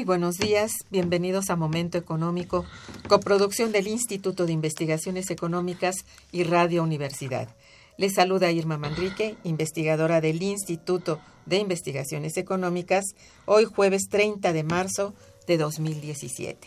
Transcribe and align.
Muy 0.00 0.06
buenos 0.06 0.38
días, 0.38 0.72
bienvenidos 0.90 1.50
a 1.50 1.56
Momento 1.56 1.98
Económico, 1.98 2.64
coproducción 3.06 3.70
del 3.70 3.86
Instituto 3.86 4.46
de 4.46 4.52
Investigaciones 4.52 5.30
Económicas 5.30 6.06
y 6.32 6.44
Radio 6.44 6.82
Universidad. 6.82 7.54
Les 7.98 8.14
saluda 8.14 8.50
Irma 8.50 8.78
Manrique, 8.78 9.36
investigadora 9.44 10.22
del 10.22 10.42
Instituto 10.42 11.20
de 11.44 11.58
Investigaciones 11.58 12.38
Económicas, 12.38 13.04
hoy 13.44 13.66
jueves 13.66 14.08
30 14.08 14.54
de 14.54 14.64
marzo 14.64 15.12
de 15.46 15.58
2017. 15.58 16.66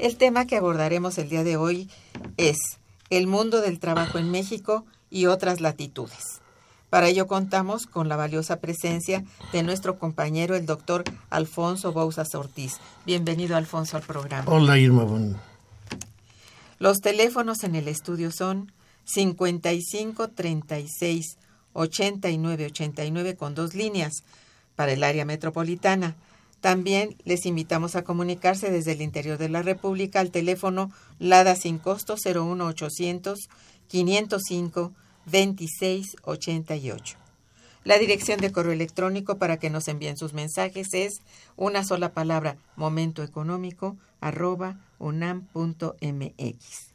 El 0.00 0.16
tema 0.16 0.44
que 0.48 0.56
abordaremos 0.56 1.16
el 1.18 1.28
día 1.28 1.44
de 1.44 1.56
hoy 1.56 1.88
es 2.38 2.56
el 3.08 3.28
mundo 3.28 3.60
del 3.60 3.78
trabajo 3.78 4.18
en 4.18 4.32
México 4.32 4.84
y 5.10 5.26
otras 5.26 5.60
latitudes. 5.60 6.40
Para 6.90 7.08
ello 7.08 7.26
contamos 7.26 7.86
con 7.86 8.08
la 8.08 8.16
valiosa 8.16 8.60
presencia 8.60 9.22
de 9.52 9.62
nuestro 9.62 9.98
compañero, 9.98 10.56
el 10.56 10.64
doctor 10.64 11.04
Alfonso 11.28 11.92
Bouzas 11.92 12.34
Ortiz. 12.34 12.78
Bienvenido, 13.04 13.56
Alfonso, 13.56 13.98
al 13.98 14.02
programa. 14.02 14.50
Hola, 14.50 14.78
Irma. 14.78 15.06
Los 16.78 16.98
teléfonos 17.00 17.62
en 17.64 17.74
el 17.74 17.88
estudio 17.88 18.30
son 18.30 18.72
55 19.04 20.28
36 20.28 21.36
89 21.74 22.66
89 22.66 23.36
con 23.36 23.54
dos 23.54 23.74
líneas 23.74 24.22
para 24.74 24.92
el 24.92 25.04
área 25.04 25.26
metropolitana. 25.26 26.16
También 26.60 27.16
les 27.24 27.44
invitamos 27.44 27.96
a 27.96 28.02
comunicarse 28.02 28.70
desde 28.70 28.92
el 28.92 29.02
interior 29.02 29.36
de 29.36 29.48
la 29.48 29.62
República 29.62 30.20
al 30.20 30.30
teléfono 30.30 30.90
LADA 31.18 31.54
sin 31.54 31.78
costo 31.78 32.16
01800 32.16 33.48
505 33.88 34.92
2688. 35.30 37.16
La 37.84 37.98
dirección 37.98 38.40
de 38.40 38.50
correo 38.52 38.72
electrónico 38.72 39.38
para 39.38 39.58
que 39.58 39.70
nos 39.70 39.88
envíen 39.88 40.16
sus 40.16 40.32
mensajes 40.34 40.94
es 40.94 41.20
una 41.56 41.84
sola 41.84 42.12
palabra 42.12 42.56
momentoeconómico 42.76 43.96
arroba 44.20 44.78
unam.mx. 44.98 46.88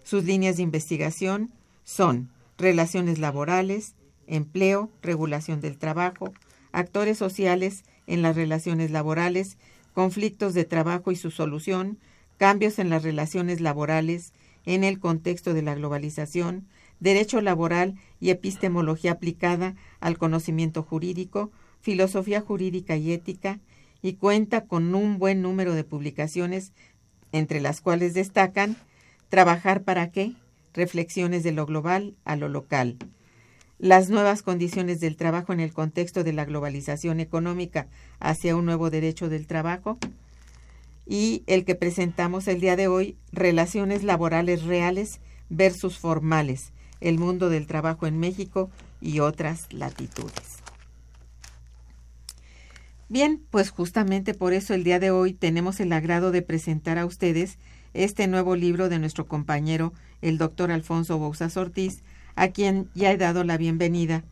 Sus 0.03 0.25
líneas 0.25 0.57
de 0.57 0.63
investigación 0.63 1.51
son 1.85 2.31
relaciones 2.59 3.19
laborales, 3.19 3.95
empleo, 4.27 4.91
regulación 5.03 5.61
del 5.61 5.79
trabajo, 5.79 6.33
actores 6.73 7.19
sociales 7.19 7.85
en 8.07 8.23
las 8.23 8.37
relaciones 8.37 8.91
laborales, 8.91 9.57
conflictos 9.93 10.55
de 10.55 10.65
trabajo 10.65 11.13
y 11.13 11.17
su 11.17 11.31
solución, 11.31 11.99
cambios 12.37 12.79
en 12.79 12.91
las 12.91 13.03
relaciones 13.03 13.61
laborales 13.61 14.33
en 14.67 14.85
el 14.85 14.99
contexto 14.99 15.55
de 15.55 15.63
la 15.63 15.75
globalización, 15.75 16.67
derecho 17.01 17.41
laboral 17.41 17.95
y 18.21 18.31
epistemología 18.31 19.13
aplicada 19.13 19.75
al 20.01 20.19
conocimiento 20.19 20.83
jurídico, 20.83 21.51
filosofía 21.81 22.41
jurídica 22.41 22.97
y 22.97 23.13
ética, 23.13 23.61
y 24.03 24.15
cuenta 24.15 24.67
con 24.67 24.95
un 24.95 25.19
buen 25.19 25.41
número 25.43 25.75
de 25.75 25.85
publicaciones, 25.85 26.73
entre 27.35 27.61
las 27.61 27.81
cuales 27.81 28.15
destacan 28.15 28.77
Trabajar 29.35 29.83
para 29.83 30.13
qué? 30.13 30.35
reflexiones 30.75 31.43
de 31.43 31.51
lo 31.51 31.67
global 31.67 32.15
a 32.25 32.37
lo 32.37 32.49
local. 32.49 32.99
Las 33.81 34.11
nuevas 34.11 34.43
condiciones 34.43 35.01
del 35.01 35.17
trabajo 35.17 35.53
en 35.53 35.59
el 35.59 35.73
contexto 35.73 36.23
de 36.23 36.33
la 36.33 36.45
globalización 36.45 37.19
económica 37.19 37.89
hacia 38.21 38.55
un 38.55 38.65
nuevo 38.65 38.91
derecho 38.91 39.29
del 39.29 39.49
trabajo. 39.49 39.99
Y 41.05 41.43
el 41.47 41.65
que 41.65 41.75
presentamos 41.75 42.47
el 42.47 42.61
día 42.61 42.77
de 42.77 42.87
hoy, 42.87 43.17
relaciones 43.33 44.05
laborales 44.05 44.63
reales 44.63 45.21
versus 45.49 45.99
formales, 45.99 46.73
el 47.01 47.19
mundo 47.19 47.51
del 47.51 47.67
trabajo 47.67 48.07
en 48.07 48.21
México 48.21 48.71
y 49.01 49.19
otras 49.19 49.73
latitudes. 49.73 50.54
Bien, 53.15 53.41
pues 53.51 53.71
justamente 53.71 54.35
por 54.35 54.55
eso 54.55 54.75
el 54.75 54.83
día 54.83 54.99
de 54.99 55.13
hoy 55.13 55.35
tenemos 55.35 55.79
el 55.79 55.93
agrado 55.93 56.33
de 56.33 56.43
presentar 56.43 56.99
a 56.99 57.07
ustedes 57.07 57.59
este 57.93 58.27
nuevo 58.27 58.57
libro 58.57 58.89
de 58.89 58.99
nuestro 58.99 59.29
compañero, 59.29 59.93
el 60.21 60.37
doctor 60.37 60.73
Alfonso 60.73 61.17
Bouzas 61.17 61.57
Ortiz, 61.57 62.03
a 62.35 62.49
quien 62.49 62.89
ya 62.93 63.13
he 63.13 63.17
dado 63.17 63.45
la 63.45 63.57
bienvenida 63.57 64.25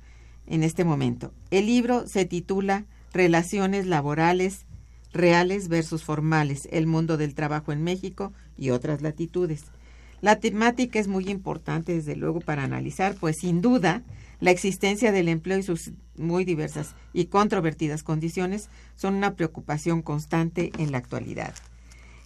en 0.48 0.64
este 0.64 0.82
momento. 0.82 1.32
El 1.52 1.66
libro 1.66 2.08
se 2.08 2.24
titula 2.24 2.84
Relaciones 3.12 3.86
laborales 3.86 4.66
reales 5.12 5.68
versus 5.68 6.02
formales, 6.02 6.66
el 6.72 6.88
mundo 6.88 7.16
del 7.16 7.36
trabajo 7.36 7.70
en 7.70 7.84
México 7.84 8.32
y 8.58 8.70
otras 8.70 9.00
latitudes. 9.00 9.66
La 10.20 10.40
temática 10.40 10.98
es 10.98 11.06
muy 11.06 11.28
importante, 11.28 11.94
desde 11.94 12.16
luego, 12.16 12.40
para 12.40 12.64
analizar, 12.64 13.14
pues 13.14 13.38
sin 13.38 13.60
duda, 13.60 14.02
la 14.40 14.50
existencia 14.50 15.12
del 15.12 15.28
empleo 15.28 15.58
y 15.58 15.62
sus 15.62 15.92
muy 16.16 16.44
diversas 16.44 16.94
y 17.12 17.26
controvertidas 17.26 18.02
condiciones 18.02 18.68
son 18.96 19.14
una 19.14 19.34
preocupación 19.34 20.02
constante 20.02 20.72
en 20.78 20.92
la 20.92 20.98
actualidad. 20.98 21.54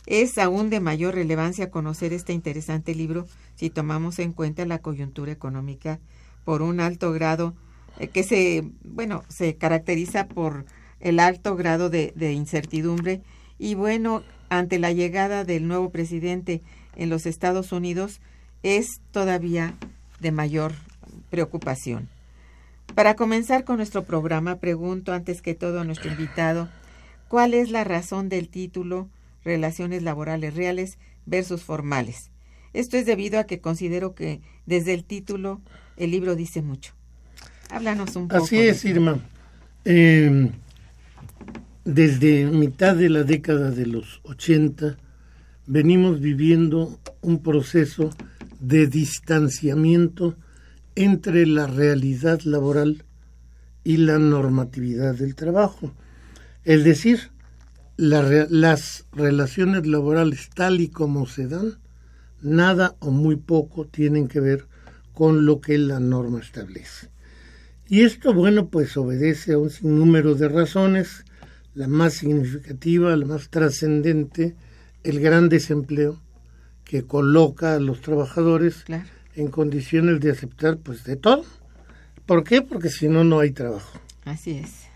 Es 0.06 0.38
aún 0.38 0.70
de 0.70 0.80
mayor 0.80 1.14
relevancia 1.14 1.70
conocer 1.70 2.12
este 2.12 2.32
interesante 2.32 2.94
libro 2.94 3.26
si 3.56 3.70
tomamos 3.70 4.18
en 4.18 4.32
cuenta 4.32 4.64
la 4.64 4.78
coyuntura 4.78 5.32
económica 5.32 5.98
por 6.44 6.62
un 6.62 6.80
alto 6.80 7.12
grado 7.12 7.54
eh, 7.98 8.08
que 8.08 8.22
se, 8.22 8.70
bueno, 8.84 9.24
se 9.28 9.56
caracteriza 9.56 10.28
por 10.28 10.64
el 11.00 11.18
alto 11.18 11.56
grado 11.56 11.90
de, 11.90 12.12
de 12.14 12.32
incertidumbre 12.32 13.22
y 13.58 13.74
bueno, 13.74 14.22
ante 14.48 14.78
la 14.78 14.92
llegada 14.92 15.44
del 15.44 15.66
nuevo 15.66 15.90
presidente 15.90 16.62
en 16.94 17.10
los 17.10 17.26
Estados 17.26 17.72
Unidos 17.72 18.20
es 18.62 19.00
todavía 19.10 19.74
de 20.20 20.32
mayor 20.32 20.72
preocupación. 21.30 22.08
Para 22.94 23.14
comenzar 23.14 23.64
con 23.64 23.76
nuestro 23.76 24.04
programa, 24.04 24.56
pregunto 24.56 25.12
antes 25.12 25.42
que 25.42 25.54
todo 25.54 25.80
a 25.80 25.84
nuestro 25.84 26.10
invitado, 26.10 26.68
¿cuál 27.28 27.54
es 27.54 27.70
la 27.70 27.84
razón 27.84 28.28
del 28.28 28.48
título 28.48 29.08
Relaciones 29.44 30.02
laborales 30.02 30.54
reales 30.54 30.98
versus 31.24 31.62
formales? 31.62 32.30
Esto 32.72 32.96
es 32.96 33.06
debido 33.06 33.38
a 33.38 33.44
que 33.44 33.60
considero 33.60 34.14
que 34.14 34.40
desde 34.66 34.92
el 34.92 35.04
título 35.04 35.60
el 35.96 36.10
libro 36.10 36.34
dice 36.36 36.62
mucho. 36.62 36.94
Háblanos 37.70 38.16
un 38.16 38.28
poco. 38.28 38.44
Así 38.44 38.58
es, 38.58 38.84
Irma. 38.84 39.20
Eh, 39.84 40.50
desde 41.84 42.46
mitad 42.46 42.96
de 42.96 43.08
la 43.08 43.22
década 43.22 43.70
de 43.70 43.86
los 43.86 44.20
80 44.24 44.96
venimos 45.66 46.20
viviendo 46.20 46.98
un 47.22 47.42
proceso 47.42 48.10
de 48.60 48.86
distanciamiento 48.88 50.36
entre 50.96 51.46
la 51.46 51.66
realidad 51.66 52.40
laboral 52.40 53.04
y 53.84 53.98
la 53.98 54.18
normatividad 54.18 55.14
del 55.14 55.36
trabajo. 55.36 55.92
Es 56.64 56.82
decir, 56.82 57.30
las 57.96 59.04
relaciones 59.12 59.86
laborales 59.86 60.50
tal 60.54 60.80
y 60.80 60.88
como 60.88 61.26
se 61.26 61.46
dan, 61.46 61.78
nada 62.42 62.96
o 62.98 63.10
muy 63.10 63.36
poco 63.36 63.86
tienen 63.86 64.26
que 64.26 64.40
ver 64.40 64.66
con 65.12 65.46
lo 65.46 65.60
que 65.60 65.78
la 65.78 66.00
norma 66.00 66.40
establece. 66.40 67.08
Y 67.88 68.02
esto, 68.02 68.34
bueno, 68.34 68.68
pues 68.68 68.96
obedece 68.96 69.52
a 69.52 69.58
un 69.58 69.70
sinnúmero 69.70 70.34
de 70.34 70.48
razones, 70.48 71.24
la 71.74 71.86
más 71.86 72.14
significativa, 72.14 73.14
la 73.14 73.26
más 73.26 73.48
trascendente, 73.48 74.56
el 75.04 75.20
gran 75.20 75.48
desempleo 75.48 76.20
que 76.84 77.04
coloca 77.04 77.74
a 77.74 77.80
los 77.80 78.00
trabajadores 78.00 78.84
en 79.36 79.48
condiciones 79.48 80.20
de 80.20 80.30
aceptar 80.32 80.78
pues 80.78 81.04
de 81.04 81.16
todo. 81.16 81.44
¿Por 82.24 82.42
qué? 82.42 82.62
Porque 82.62 82.88
si 82.88 83.08
no, 83.08 83.22
no 83.22 83.38
hay 83.38 83.52
trabajo. 83.52 84.00
Así 84.24 84.52
es. 84.52 84.86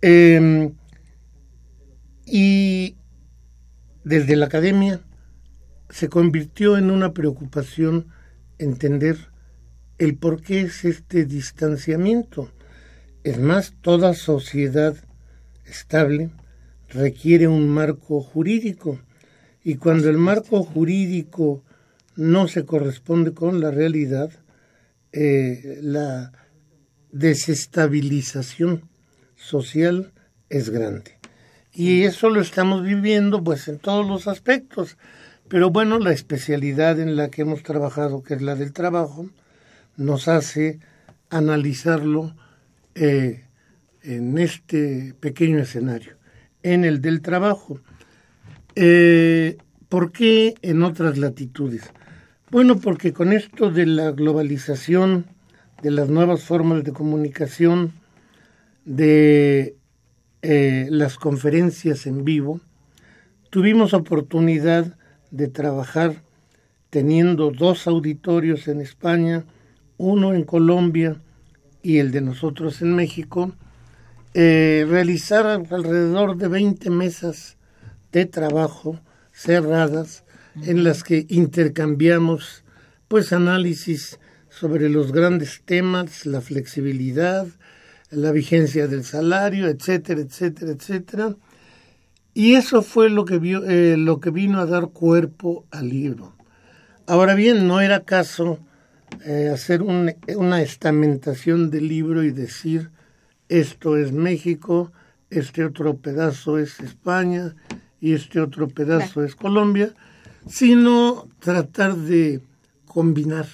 Em, 0.00 0.72
y 2.24 2.96
desde 4.04 4.36
la 4.36 4.46
academia 4.46 5.00
se 5.90 6.08
convirtió 6.08 6.78
en 6.78 6.90
una 6.90 7.12
preocupación 7.12 8.06
entender 8.58 9.18
el 9.98 10.16
por 10.16 10.40
qué 10.40 10.60
es 10.62 10.84
este 10.84 11.24
distanciamiento. 11.24 12.50
Es 13.24 13.38
más, 13.38 13.74
toda 13.82 14.14
sociedad 14.14 14.96
estable 15.66 16.30
requiere 16.88 17.48
un 17.48 17.68
marco 17.68 18.22
jurídico 18.22 19.00
y 19.64 19.74
cuando 19.74 20.08
el 20.08 20.16
marco 20.16 20.62
jurídico 20.62 21.62
no 22.18 22.48
se 22.48 22.66
corresponde 22.66 23.32
con 23.32 23.60
la 23.60 23.70
realidad, 23.70 24.32
eh, 25.12 25.78
la 25.80 26.32
desestabilización 27.12 28.82
social 29.36 30.12
es 30.50 30.70
grande. 30.70 31.16
Y 31.72 32.02
eso 32.02 32.28
lo 32.28 32.40
estamos 32.40 32.82
viviendo 32.82 33.44
pues 33.44 33.68
en 33.68 33.78
todos 33.78 34.04
los 34.04 34.26
aspectos. 34.26 34.98
Pero 35.48 35.70
bueno, 35.70 36.00
la 36.00 36.12
especialidad 36.12 36.98
en 36.98 37.14
la 37.14 37.30
que 37.30 37.42
hemos 37.42 37.62
trabajado, 37.62 38.24
que 38.24 38.34
es 38.34 38.42
la 38.42 38.56
del 38.56 38.72
trabajo, 38.72 39.30
nos 39.96 40.26
hace 40.26 40.80
analizarlo 41.30 42.34
eh, 42.96 43.44
en 44.02 44.38
este 44.38 45.14
pequeño 45.20 45.60
escenario 45.60 46.18
en 46.64 46.84
el 46.84 47.00
del 47.00 47.22
trabajo. 47.22 47.80
Eh, 48.74 49.56
¿Por 49.88 50.10
qué 50.10 50.54
en 50.62 50.82
otras 50.82 51.16
latitudes? 51.16 51.92
Bueno, 52.50 52.78
porque 52.80 53.12
con 53.12 53.34
esto 53.34 53.70
de 53.70 53.84
la 53.84 54.10
globalización, 54.10 55.26
de 55.82 55.90
las 55.90 56.08
nuevas 56.08 56.44
formas 56.44 56.82
de 56.82 56.94
comunicación, 56.94 57.92
de 58.86 59.76
eh, 60.40 60.86
las 60.88 61.18
conferencias 61.18 62.06
en 62.06 62.24
vivo, 62.24 62.62
tuvimos 63.50 63.92
oportunidad 63.92 64.96
de 65.30 65.48
trabajar 65.48 66.22
teniendo 66.88 67.50
dos 67.50 67.86
auditorios 67.86 68.66
en 68.66 68.80
España, 68.80 69.44
uno 69.98 70.32
en 70.32 70.44
Colombia 70.44 71.20
y 71.82 71.98
el 71.98 72.12
de 72.12 72.22
nosotros 72.22 72.80
en 72.80 72.96
México, 72.96 73.52
eh, 74.32 74.86
realizar 74.88 75.44
alrededor 75.44 76.38
de 76.38 76.48
20 76.48 76.88
mesas 76.88 77.58
de 78.10 78.24
trabajo 78.24 78.98
cerradas 79.32 80.24
en 80.62 80.84
las 80.84 81.04
que 81.04 81.26
intercambiamos 81.28 82.64
pues 83.08 83.32
análisis 83.32 84.18
sobre 84.48 84.88
los 84.88 85.12
grandes 85.12 85.62
temas, 85.64 86.26
la 86.26 86.40
flexibilidad, 86.40 87.46
la 88.10 88.32
vigencia 88.32 88.88
del 88.88 89.04
salario, 89.04 89.68
etcétera, 89.68 90.20
etcétera, 90.20 90.72
etcétera. 90.72 91.36
Y 92.34 92.54
eso 92.54 92.82
fue 92.82 93.10
lo 93.10 93.24
que, 93.24 93.38
vio, 93.38 93.64
eh, 93.64 93.96
lo 93.96 94.20
que 94.20 94.30
vino 94.30 94.60
a 94.60 94.66
dar 94.66 94.88
cuerpo 94.88 95.66
al 95.70 95.88
libro. 95.88 96.34
Ahora 97.06 97.34
bien, 97.34 97.66
no 97.66 97.80
era 97.80 98.00
caso 98.00 98.58
eh, 99.24 99.50
hacer 99.52 99.82
una 99.82 100.62
estamentación 100.62 101.70
del 101.70 101.88
libro 101.88 102.22
y 102.22 102.30
decir 102.30 102.90
esto 103.48 103.96
es 103.96 104.12
México, 104.12 104.92
este 105.30 105.64
otro 105.64 105.96
pedazo 105.96 106.58
es 106.58 106.80
España 106.80 107.54
y 108.00 108.12
este 108.12 108.40
otro 108.40 108.68
pedazo 108.68 109.24
es 109.24 109.34
Colombia, 109.34 109.94
sino 110.48 111.28
tratar 111.38 111.96
de 111.96 112.40
combinar 112.86 113.46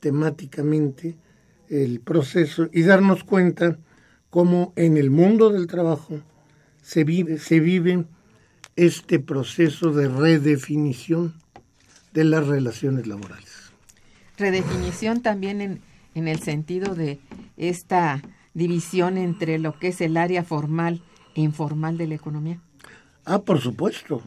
temáticamente 0.00 1.16
el 1.68 2.00
proceso 2.00 2.68
y 2.72 2.82
darnos 2.82 3.24
cuenta 3.24 3.78
cómo 4.30 4.72
en 4.76 4.96
el 4.96 5.10
mundo 5.10 5.50
del 5.50 5.66
trabajo 5.66 6.20
se 6.82 7.04
vive, 7.04 7.38
se 7.38 7.60
vive 7.60 8.04
este 8.76 9.18
proceso 9.18 9.92
de 9.92 10.08
redefinición 10.08 11.34
de 12.12 12.24
las 12.24 12.46
relaciones 12.46 13.06
laborales. 13.06 13.72
Redefinición 14.36 15.22
también 15.22 15.60
en, 15.60 15.80
en 16.14 16.28
el 16.28 16.40
sentido 16.40 16.94
de 16.94 17.18
esta 17.56 18.22
división 18.54 19.18
entre 19.18 19.58
lo 19.58 19.78
que 19.78 19.88
es 19.88 20.00
el 20.00 20.16
área 20.16 20.42
formal 20.42 21.02
e 21.34 21.42
informal 21.42 21.98
de 21.98 22.06
la 22.06 22.14
economía? 22.14 22.60
Ah, 23.26 23.42
por 23.42 23.60
supuesto. 23.60 24.22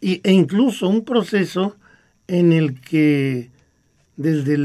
y, 0.00 0.20
e 0.24 0.32
incluso 0.32 0.88
un 0.88 1.04
proceso 1.04 1.76
en 2.26 2.52
el 2.52 2.80
que 2.80 3.50
desde 4.16 4.58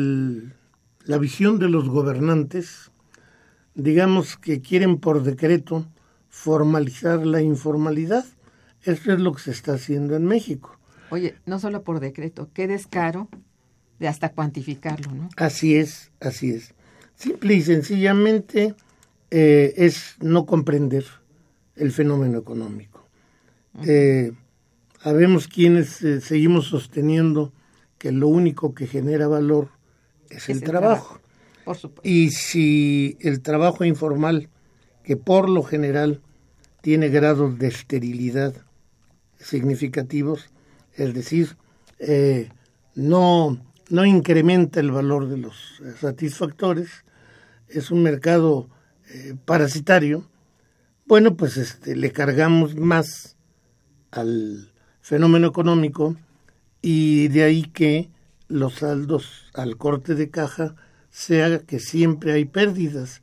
la 1.05 1.17
visión 1.19 1.59
de 1.59 1.69
los 1.69 1.87
gobernantes, 1.87 2.91
digamos 3.75 4.37
que 4.37 4.61
quieren 4.61 4.97
por 4.97 5.23
decreto 5.23 5.85
formalizar 6.29 7.25
la 7.25 7.41
informalidad. 7.41 8.25
Eso 8.81 9.13
es 9.13 9.19
lo 9.19 9.33
que 9.33 9.43
se 9.43 9.51
está 9.51 9.73
haciendo 9.73 10.15
en 10.15 10.25
México. 10.25 10.77
Oye, 11.11 11.35
no 11.45 11.59
solo 11.59 11.83
por 11.83 11.99
decreto, 11.99 12.49
qué 12.53 12.67
descaro 12.67 13.29
de 13.99 14.07
hasta 14.07 14.31
cuantificarlo, 14.31 15.11
¿no? 15.11 15.29
Así 15.37 15.75
es, 15.75 16.11
así 16.19 16.49
es. 16.49 16.73
Simple 17.15 17.53
y 17.53 17.61
sencillamente 17.61 18.75
eh, 19.31 19.73
es 19.77 20.15
no 20.21 20.45
comprender 20.45 21.05
el 21.75 21.91
fenómeno 21.91 22.39
económico. 22.39 22.94
Eh, 23.83 24.31
habemos 25.01 25.47
quienes 25.47 26.01
eh, 26.01 26.21
seguimos 26.21 26.67
sosteniendo 26.67 27.51
que 27.97 28.11
lo 28.11 28.27
único 28.27 28.73
que 28.73 28.87
genera 28.87 29.27
valor 29.27 29.69
es, 30.29 30.49
el, 30.49 30.61
trabajo. 30.61 31.19
y 32.03 32.31
si 32.31 33.17
el 33.19 33.41
trabajo 33.41 33.83
informal, 33.83 34.49
que 35.03 35.17
por 35.17 35.49
lo 35.49 35.63
general 35.63 36.21
tiene 36.81 37.09
grados 37.09 37.57
de 37.59 37.67
esterilidad 37.67 38.53
significativos, 39.39 40.49
es 40.95 41.13
decir, 41.13 41.57
no, 42.95 43.59
no 43.89 44.05
incrementa 44.05 44.79
el 44.79 44.91
valor 44.91 45.27
de 45.27 45.37
los 45.37 45.81
satisfactores, 45.99 47.05
es 47.67 47.91
un 47.91 48.03
mercado 48.03 48.69
eh, 49.09 49.35
parasitario, 49.45 50.27
bueno, 51.05 51.35
pues 51.35 51.57
este, 51.57 51.95
le 51.95 52.11
cargamos 52.11 52.75
más 52.75 53.34
al 54.15 54.71
fenómeno 55.01 55.47
económico 55.47 56.15
y 56.81 57.27
de 57.29 57.43
ahí 57.43 57.63
que 57.63 58.09
los 58.47 58.75
saldos 58.75 59.23
al 59.53 59.77
corte 59.77 60.15
de 60.15 60.29
caja 60.29 60.75
sea 61.11 61.59
que 61.59 61.79
siempre 61.79 62.33
hay 62.33 62.45
pérdidas. 62.45 63.21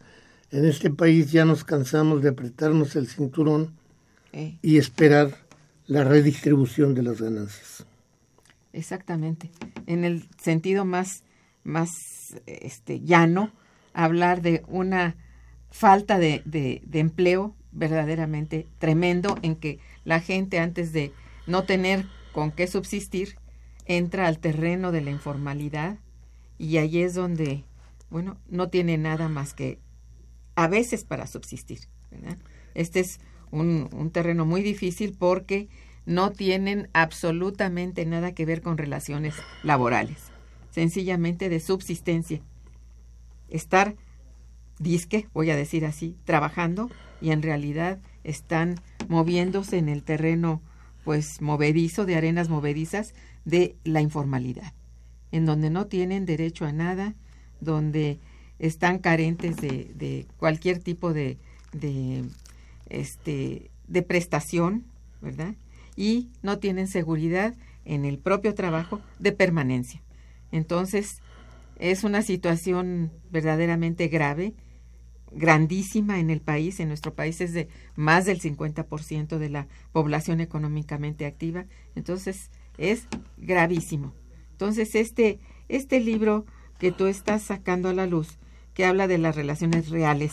En 0.50 0.64
este 0.66 0.90
país 0.90 1.32
ya 1.32 1.44
nos 1.44 1.64
cansamos 1.64 2.22
de 2.22 2.30
apretarnos 2.30 2.96
el 2.96 3.06
cinturón 3.08 3.74
Eh, 4.32 4.58
y 4.62 4.78
esperar 4.78 5.28
la 5.86 6.04
redistribución 6.04 6.94
de 6.94 7.02
las 7.02 7.20
ganancias. 7.20 7.84
exactamente. 8.72 9.50
En 9.86 10.04
el 10.04 10.28
sentido 10.38 10.84
más, 10.84 11.24
más 11.64 11.90
este, 12.46 13.00
llano, 13.00 13.52
hablar 13.92 14.42
de 14.42 14.62
una 14.68 15.16
falta 15.70 16.18
de, 16.18 16.42
de, 16.44 16.82
de 16.86 16.98
empleo 17.00 17.54
verdaderamente 17.72 18.66
tremendo 18.78 19.38
en 19.42 19.56
que 19.56 19.78
la 20.04 20.20
gente 20.20 20.58
antes 20.58 20.92
de 20.92 21.12
no 21.46 21.64
tener 21.64 22.06
con 22.32 22.50
qué 22.50 22.66
subsistir 22.66 23.36
entra 23.86 24.26
al 24.26 24.38
terreno 24.38 24.92
de 24.92 25.00
la 25.00 25.10
informalidad 25.10 25.98
y 26.58 26.76
ahí 26.76 27.02
es 27.02 27.14
donde, 27.14 27.64
bueno, 28.10 28.38
no 28.48 28.68
tiene 28.68 28.98
nada 28.98 29.28
más 29.28 29.54
que 29.54 29.78
a 30.54 30.68
veces 30.68 31.04
para 31.04 31.26
subsistir. 31.26 31.80
Este 32.74 33.00
es 33.00 33.20
un, 33.50 33.88
un 33.92 34.10
terreno 34.10 34.46
muy 34.46 34.62
difícil 34.62 35.14
porque 35.18 35.68
no 36.06 36.30
tienen 36.32 36.88
absolutamente 36.92 38.04
nada 38.06 38.32
que 38.32 38.46
ver 38.46 38.60
con 38.60 38.78
relaciones 38.78 39.34
laborales, 39.62 40.18
sencillamente 40.70 41.48
de 41.48 41.60
subsistencia. 41.60 42.40
Estar, 43.48 43.96
disque, 44.78 45.28
voy 45.32 45.50
a 45.50 45.56
decir 45.56 45.84
así, 45.84 46.16
trabajando 46.24 46.90
y 47.20 47.30
en 47.30 47.42
realidad 47.42 48.00
están 48.24 48.76
moviéndose 49.08 49.78
en 49.78 49.88
el 49.88 50.02
terreno 50.02 50.60
pues 51.04 51.40
movedizo, 51.40 52.06
de 52.06 52.16
arenas 52.16 52.48
movedizas 52.48 53.14
de 53.44 53.74
la 53.84 54.00
informalidad, 54.00 54.72
en 55.32 55.46
donde 55.46 55.70
no 55.70 55.86
tienen 55.86 56.26
derecho 56.26 56.64
a 56.64 56.72
nada, 56.72 57.14
donde 57.60 58.18
están 58.58 58.98
carentes 58.98 59.56
de, 59.56 59.90
de 59.94 60.26
cualquier 60.36 60.78
tipo 60.78 61.12
de, 61.12 61.38
de, 61.72 62.24
este, 62.88 63.70
de 63.88 64.02
prestación, 64.02 64.84
¿verdad? 65.20 65.54
Y 65.96 66.28
no 66.42 66.58
tienen 66.58 66.86
seguridad 66.86 67.54
en 67.84 68.04
el 68.04 68.18
propio 68.18 68.54
trabajo 68.54 69.00
de 69.18 69.32
permanencia. 69.32 70.00
Entonces, 70.52 71.20
es 71.78 72.04
una 72.04 72.22
situación 72.22 73.10
verdaderamente 73.30 74.06
grave, 74.08 74.54
grandísima 75.34 76.18
en 76.20 76.30
el 76.30 76.40
país. 76.40 76.80
En 76.80 76.88
nuestro 76.88 77.14
país 77.14 77.40
es 77.40 77.52
de 77.52 77.68
más 77.96 78.24
del 78.24 78.40
50% 78.40 79.38
de 79.38 79.48
la 79.48 79.68
población 79.92 80.40
económicamente 80.40 81.26
activa. 81.26 81.66
Entonces, 81.94 82.50
es 82.78 83.06
gravísimo. 83.36 84.14
Entonces, 84.52 84.94
este, 84.94 85.38
este 85.68 86.00
libro 86.00 86.46
que 86.78 86.92
tú 86.92 87.06
estás 87.06 87.42
sacando 87.42 87.88
a 87.88 87.94
la 87.94 88.06
luz, 88.06 88.38
que 88.74 88.84
habla 88.84 89.06
de 89.06 89.18
las 89.18 89.36
relaciones 89.36 89.88
reales, 89.88 90.32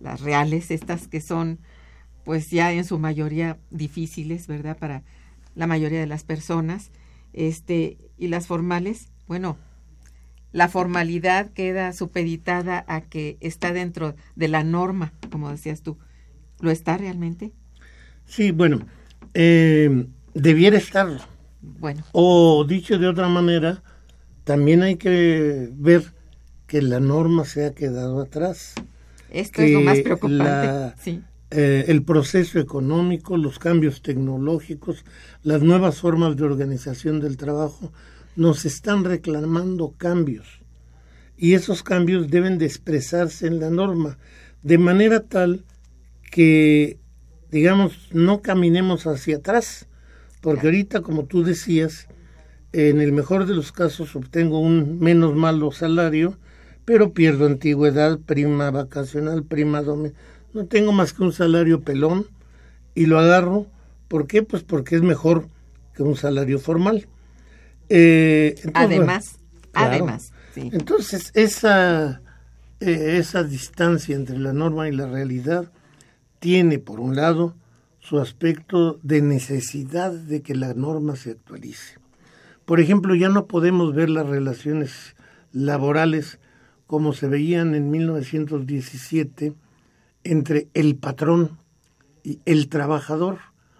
las 0.00 0.20
reales, 0.20 0.70
estas 0.70 1.08
que 1.08 1.20
son 1.20 1.58
pues 2.24 2.50
ya 2.50 2.72
en 2.72 2.84
su 2.84 2.98
mayoría 2.98 3.58
difíciles, 3.70 4.46
¿verdad? 4.46 4.76
Para 4.78 5.02
la 5.54 5.66
mayoría 5.66 6.00
de 6.00 6.06
las 6.06 6.22
personas, 6.22 6.90
este, 7.32 7.96
y 8.18 8.28
las 8.28 8.46
formales, 8.46 9.08
bueno, 9.26 9.56
la 10.52 10.68
formalidad 10.68 11.50
queda 11.52 11.92
supeditada 11.92 12.84
a 12.88 13.00
que 13.02 13.36
está 13.40 13.72
dentro 13.72 14.14
de 14.36 14.48
la 14.48 14.64
norma, 14.64 15.12
como 15.30 15.50
decías 15.50 15.82
tú. 15.82 15.98
¿Lo 16.60 16.70
está 16.70 16.96
realmente? 16.98 17.52
Sí, 18.26 18.50
bueno, 18.52 18.80
eh, 19.34 20.06
debiera 20.34 20.76
estarlo. 20.78 21.20
Bueno, 21.62 22.04
O 22.12 22.64
dicho 22.66 22.98
de 22.98 23.08
otra 23.08 23.28
manera, 23.28 23.82
también 24.44 24.82
hay 24.82 24.96
que 24.96 25.68
ver 25.72 26.12
que 26.66 26.82
la 26.82 27.00
norma 27.00 27.44
se 27.44 27.66
ha 27.66 27.74
quedado 27.74 28.20
atrás. 28.20 28.74
esto 29.30 29.62
es 29.62 29.72
lo 29.72 29.80
más 29.80 29.98
preocupante. 30.00 30.36
la- 30.44 30.94
Sí, 30.98 31.22
Eh, 31.52 31.86
el 31.88 32.04
proceso 32.04 32.60
económico, 32.60 33.36
los 33.36 33.58
cambios 33.58 34.02
tecnológicos, 34.02 35.04
las 35.42 35.62
nuevas 35.62 35.98
formas 35.98 36.36
de 36.36 36.44
organización 36.44 37.18
del 37.18 37.36
trabajo, 37.36 37.92
nos 38.36 38.64
están 38.64 39.04
reclamando 39.04 39.94
cambios. 39.96 40.60
Y 41.36 41.54
esos 41.54 41.82
cambios 41.82 42.28
deben 42.28 42.58
de 42.58 42.66
expresarse 42.66 43.46
en 43.46 43.60
la 43.60 43.70
norma, 43.70 44.18
de 44.62 44.78
manera 44.78 45.20
tal 45.20 45.64
que, 46.30 46.98
digamos, 47.50 48.08
no 48.12 48.42
caminemos 48.42 49.06
hacia 49.06 49.36
atrás, 49.36 49.88
porque 50.40 50.66
ahorita, 50.66 51.00
como 51.00 51.24
tú 51.24 51.42
decías, 51.42 52.08
en 52.72 53.00
el 53.00 53.12
mejor 53.12 53.46
de 53.46 53.54
los 53.54 53.72
casos 53.72 54.14
obtengo 54.14 54.60
un 54.60 55.00
menos 55.00 55.34
malo 55.34 55.72
salario, 55.72 56.38
pero 56.84 57.12
pierdo 57.12 57.46
antigüedad, 57.46 58.18
prima 58.18 58.70
vacacional, 58.70 59.44
prima 59.44 59.82
domi- 59.82 60.12
No 60.52 60.66
tengo 60.66 60.92
más 60.92 61.12
que 61.12 61.22
un 61.22 61.32
salario 61.32 61.80
pelón 61.82 62.26
y 62.94 63.06
lo 63.06 63.18
agarro. 63.18 63.66
¿Por 64.08 64.26
qué? 64.26 64.42
Pues 64.42 64.62
porque 64.62 64.96
es 64.96 65.02
mejor 65.02 65.48
que 65.94 66.02
un 66.02 66.16
salario 66.16 66.58
formal. 66.58 67.06
Eh, 67.90 68.54
entonces, 68.62 68.72
además, 68.98 69.38
claro. 69.72 69.92
además, 69.92 70.32
sí. 70.54 70.70
Entonces, 70.72 71.32
esa, 71.34 72.22
eh, 72.80 73.16
esa 73.18 73.42
distancia 73.42 74.14
entre 74.16 74.38
la 74.38 74.52
norma 74.52 74.88
y 74.88 74.92
la 74.92 75.06
realidad 75.06 75.70
tiene, 76.38 76.78
por 76.78 77.00
un 77.00 77.16
lado, 77.16 77.54
su 77.98 78.18
aspecto 78.18 78.98
de 79.02 79.20
necesidad 79.20 80.12
de 80.12 80.40
que 80.40 80.54
la 80.54 80.72
norma 80.72 81.16
se 81.16 81.32
actualice. 81.32 81.98
Por 82.64 82.80
ejemplo, 82.80 83.14
ya 83.14 83.28
no 83.28 83.46
podemos 83.46 83.94
ver 83.94 84.08
las 84.08 84.26
relaciones 84.26 85.14
laborales 85.52 86.38
como 86.86 87.12
se 87.12 87.26
veían 87.28 87.74
en 87.74 87.90
1917 87.90 89.52
entre 90.24 90.68
el 90.74 90.96
patrón 90.96 91.58
y 92.22 92.38
el 92.46 92.68
trabajador. 92.68 93.38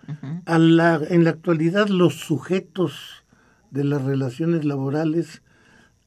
Ujú. 0.08 0.42
A 0.44 0.58
la- 0.58 1.00
en 1.08 1.24
la 1.24 1.30
actualidad 1.30 1.88
los 1.88 2.14
sujetos 2.16 3.19
de 3.70 3.84
las 3.84 4.02
relaciones 4.02 4.64
laborales 4.64 5.42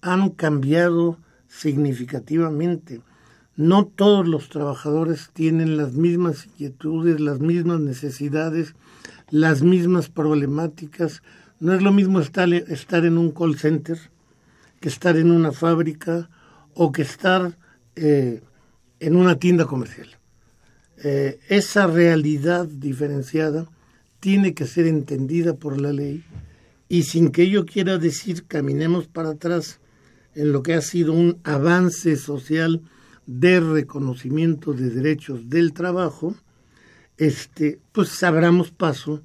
han 0.01 0.29
cambiado 0.29 1.17
significativamente. 1.47 3.01
No 3.55 3.85
todos 3.85 4.27
los 4.27 4.49
trabajadores 4.49 5.29
tienen 5.33 5.77
las 5.77 5.93
mismas 5.93 6.45
inquietudes, 6.45 7.19
las 7.19 7.39
mismas 7.39 7.79
necesidades, 7.79 8.75
las 9.29 9.61
mismas 9.61 10.09
problemáticas. 10.09 11.21
No 11.59 11.73
es 11.73 11.81
lo 11.81 11.91
mismo 11.91 12.19
estar, 12.19 12.51
estar 12.53 13.05
en 13.05 13.17
un 13.17 13.31
call 13.31 13.57
center 13.57 13.99
que 14.79 14.89
estar 14.89 15.15
en 15.15 15.31
una 15.31 15.53
fábrica 15.53 16.29
o 16.73 16.91
que 16.91 17.03
estar 17.03 17.57
eh, 17.95 18.41
en 18.99 19.15
una 19.15 19.35
tienda 19.39 19.65
comercial. 19.65 20.09
Eh, 21.01 21.39
esa 21.47 21.87
realidad 21.87 22.65
diferenciada 22.65 23.65
tiene 24.19 24.53
que 24.53 24.65
ser 24.65 24.87
entendida 24.87 25.53
por 25.53 25.79
la 25.79 25.93
ley 25.93 26.23
y 26.93 27.01
sin 27.01 27.31
que 27.31 27.41
ello 27.41 27.65
quiera 27.65 27.97
decir 27.97 28.45
caminemos 28.45 29.07
para 29.07 29.29
atrás 29.29 29.79
en 30.35 30.51
lo 30.51 30.61
que 30.61 30.75
ha 30.75 30.81
sido 30.81 31.11
un 31.13 31.39
avance 31.43 32.15
social 32.17 32.83
de 33.25 33.59
reconocimiento 33.59 34.73
de 34.73 34.91
derechos 34.91 35.49
del 35.49 35.73
trabajo, 35.73 36.35
este, 37.17 37.79
pues 37.93 38.21
abramos 38.21 38.69
paso 38.69 39.23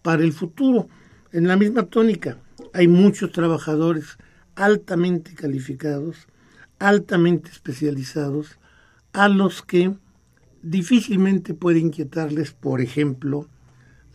para 0.00 0.22
el 0.22 0.32
futuro. 0.32 0.88
En 1.30 1.46
la 1.46 1.58
misma 1.58 1.82
tónica, 1.82 2.38
hay 2.72 2.88
muchos 2.88 3.32
trabajadores 3.32 4.16
altamente 4.54 5.34
calificados, 5.34 6.26
altamente 6.78 7.50
especializados, 7.50 8.58
a 9.12 9.28
los 9.28 9.60
que 9.60 9.92
difícilmente 10.62 11.52
puede 11.52 11.80
inquietarles, 11.80 12.52
por 12.52 12.80
ejemplo, 12.80 13.46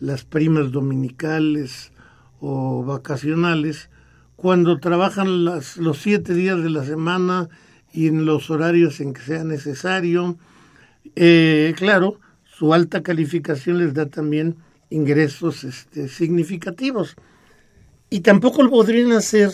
las 0.00 0.24
primas 0.24 0.72
dominicales 0.72 1.92
o 2.40 2.84
vacacionales, 2.84 3.88
cuando 4.36 4.78
trabajan 4.78 5.44
las, 5.44 5.76
los 5.76 5.98
siete 5.98 6.34
días 6.34 6.62
de 6.62 6.70
la 6.70 6.84
semana 6.84 7.48
y 7.92 8.08
en 8.08 8.26
los 8.26 8.50
horarios 8.50 9.00
en 9.00 9.14
que 9.14 9.22
sea 9.22 9.44
necesario. 9.44 10.36
Eh, 11.14 11.74
claro, 11.76 12.20
su 12.44 12.74
alta 12.74 13.02
calificación 13.02 13.78
les 13.78 13.94
da 13.94 14.06
también 14.06 14.56
ingresos 14.90 15.64
este, 15.64 16.08
significativos. 16.08 17.16
Y 18.10 18.20
tampoco 18.20 18.68
podrían 18.68 19.12
hacer, 19.12 19.50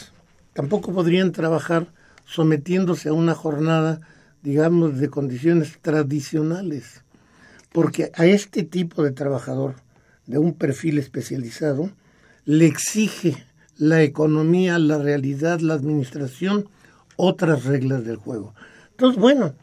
tampoco 0.53 0.93
podrían 0.93 1.33
trabajar 1.33 1.87
sometiéndose 2.25 3.09
a 3.09 3.13
una 3.13 3.35
jornada, 3.35 4.01
digamos, 4.43 4.99
de 4.99 5.09
condiciones 5.09 5.79
tradicionales. 5.81 7.05
Porque 7.73 8.11
a 8.15 8.27
este 8.27 8.65
tipo 8.65 9.03
de 9.03 9.13
trabajador, 9.13 9.77
de 10.27 10.39
un 10.39 10.55
perfil 10.55 10.99
especializado, 10.99 11.91
le 12.45 12.67
exige 12.67 13.45
la 13.77 14.03
economía, 14.03 14.79
la 14.79 14.99
realidad, 14.99 15.61
la 15.61 15.75
administración, 15.75 16.69
otras 17.17 17.65
reglas 17.65 18.05
del 18.05 18.17
juego. 18.17 18.55
Entonces, 18.91 19.21
bueno, 19.21 19.55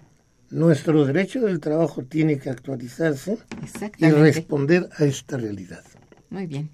nuestro 0.49 1.05
derecho 1.05 1.41
del 1.41 1.59
trabajo 1.59 2.03
tiene 2.03 2.39
que 2.39 2.49
actualizarse 2.49 3.37
y 3.97 4.09
responder 4.09 4.89
a 4.97 5.05
esta 5.05 5.37
realidad. 5.37 5.83
Muy 6.29 6.47
bien. 6.47 6.69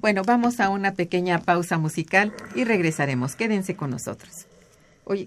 Bueno, 0.00 0.22
vamos 0.22 0.60
a 0.60 0.68
una 0.68 0.94
pequeña 0.94 1.40
pausa 1.40 1.78
musical 1.78 2.32
y 2.54 2.64
regresaremos. 2.64 3.36
Quédense 3.36 3.76
con 3.76 3.90
nosotros. 3.90 4.46
Oye, 5.04 5.26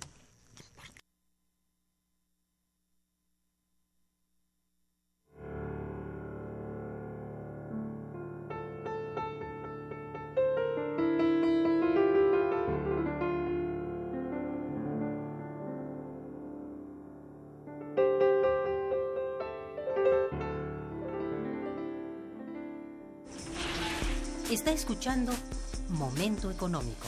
Está 24.67 24.75
escuchando 24.81 25.31
Momento 25.87 26.51
Económico. 26.51 27.07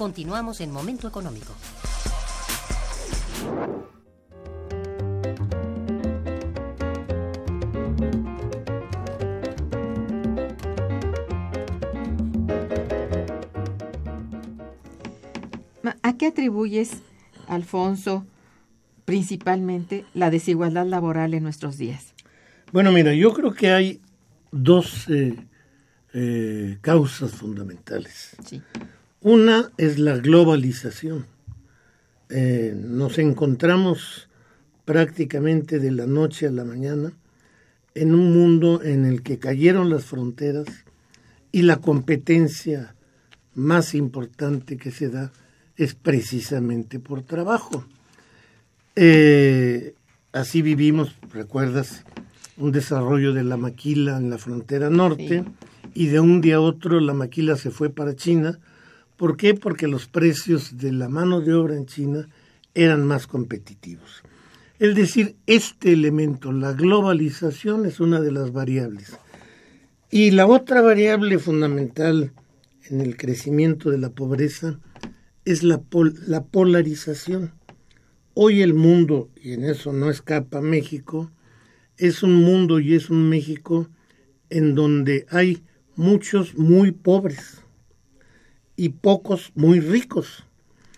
Continuamos 0.00 0.62
en 0.62 0.72
Momento 0.72 1.06
Económico. 1.06 1.52
¿A 16.02 16.16
qué 16.16 16.28
atribuyes, 16.28 17.02
Alfonso, 17.50 18.24
principalmente 19.04 20.04
la 20.14 20.30
desigualdad 20.30 20.86
laboral 20.86 21.34
en 21.34 21.42
nuestros 21.42 21.76
días? 21.76 22.14
Bueno, 22.72 22.92
mira, 22.92 23.12
yo 23.12 23.34
creo 23.34 23.52
que 23.52 23.72
hay 23.72 24.00
dos 24.52 25.08
eh, 25.08 25.36
eh, 26.14 26.78
causas 26.80 27.32
fundamentales. 27.32 28.36
Sí. 28.46 28.62
Una 29.20 29.72
es 29.76 29.98
la 29.98 30.16
globalización. 30.16 31.26
Eh, 32.28 32.72
nos 32.76 33.18
encontramos 33.18 34.28
prácticamente 34.84 35.80
de 35.80 35.90
la 35.90 36.06
noche 36.06 36.46
a 36.46 36.52
la 36.52 36.64
mañana 36.64 37.12
en 37.94 38.14
un 38.14 38.32
mundo 38.32 38.80
en 38.84 39.04
el 39.04 39.22
que 39.22 39.40
cayeron 39.40 39.90
las 39.90 40.04
fronteras 40.04 40.66
y 41.50 41.62
la 41.62 41.78
competencia 41.78 42.94
más 43.54 43.96
importante 43.96 44.76
que 44.76 44.92
se 44.92 45.08
da 45.08 45.32
es 45.82 45.94
precisamente 45.94 46.98
por 46.98 47.22
trabajo. 47.22 47.84
Eh, 48.96 49.94
así 50.32 50.62
vivimos, 50.62 51.14
recuerdas, 51.32 52.04
un 52.56 52.72
desarrollo 52.72 53.32
de 53.32 53.44
la 53.44 53.56
maquila 53.56 54.16
en 54.16 54.30
la 54.30 54.38
frontera 54.38 54.90
norte 54.90 55.44
y 55.94 56.06
de 56.06 56.20
un 56.20 56.40
día 56.40 56.56
a 56.56 56.60
otro 56.60 57.00
la 57.00 57.14
maquila 57.14 57.56
se 57.56 57.70
fue 57.70 57.90
para 57.90 58.14
China 58.14 58.58
¿Por 59.20 59.36
qué? 59.36 59.52
Porque 59.52 59.86
los 59.86 60.06
precios 60.06 60.78
de 60.78 60.92
la 60.92 61.10
mano 61.10 61.42
de 61.42 61.52
obra 61.52 61.76
en 61.76 61.84
China 61.84 62.26
eran 62.74 63.06
más 63.06 63.26
competitivos. 63.26 64.22
Es 64.78 64.94
decir, 64.94 65.36
este 65.46 65.92
elemento, 65.92 66.52
la 66.52 66.72
globalización, 66.72 67.84
es 67.84 68.00
una 68.00 68.22
de 68.22 68.32
las 68.32 68.50
variables. 68.50 69.18
Y 70.10 70.30
la 70.30 70.46
otra 70.46 70.80
variable 70.80 71.38
fundamental 71.38 72.32
en 72.88 73.02
el 73.02 73.18
crecimiento 73.18 73.90
de 73.90 73.98
la 73.98 74.08
pobreza 74.08 74.78
es 75.44 75.62
la, 75.62 75.82
la 76.26 76.44
polarización. 76.44 77.52
Hoy 78.34 78.62
el 78.62 78.74
mundo, 78.74 79.30
y 79.40 79.52
en 79.52 79.64
eso 79.64 79.92
no 79.92 80.10
escapa 80.10 80.60
México, 80.60 81.30
es 81.96 82.22
un 82.22 82.34
mundo 82.34 82.80
y 82.80 82.94
es 82.94 83.10
un 83.10 83.28
México 83.28 83.88
en 84.48 84.74
donde 84.74 85.26
hay 85.30 85.62
muchos 85.96 86.56
muy 86.56 86.92
pobres 86.92 87.62
y 88.76 88.90
pocos 88.90 89.52
muy 89.54 89.80
ricos. 89.80 90.44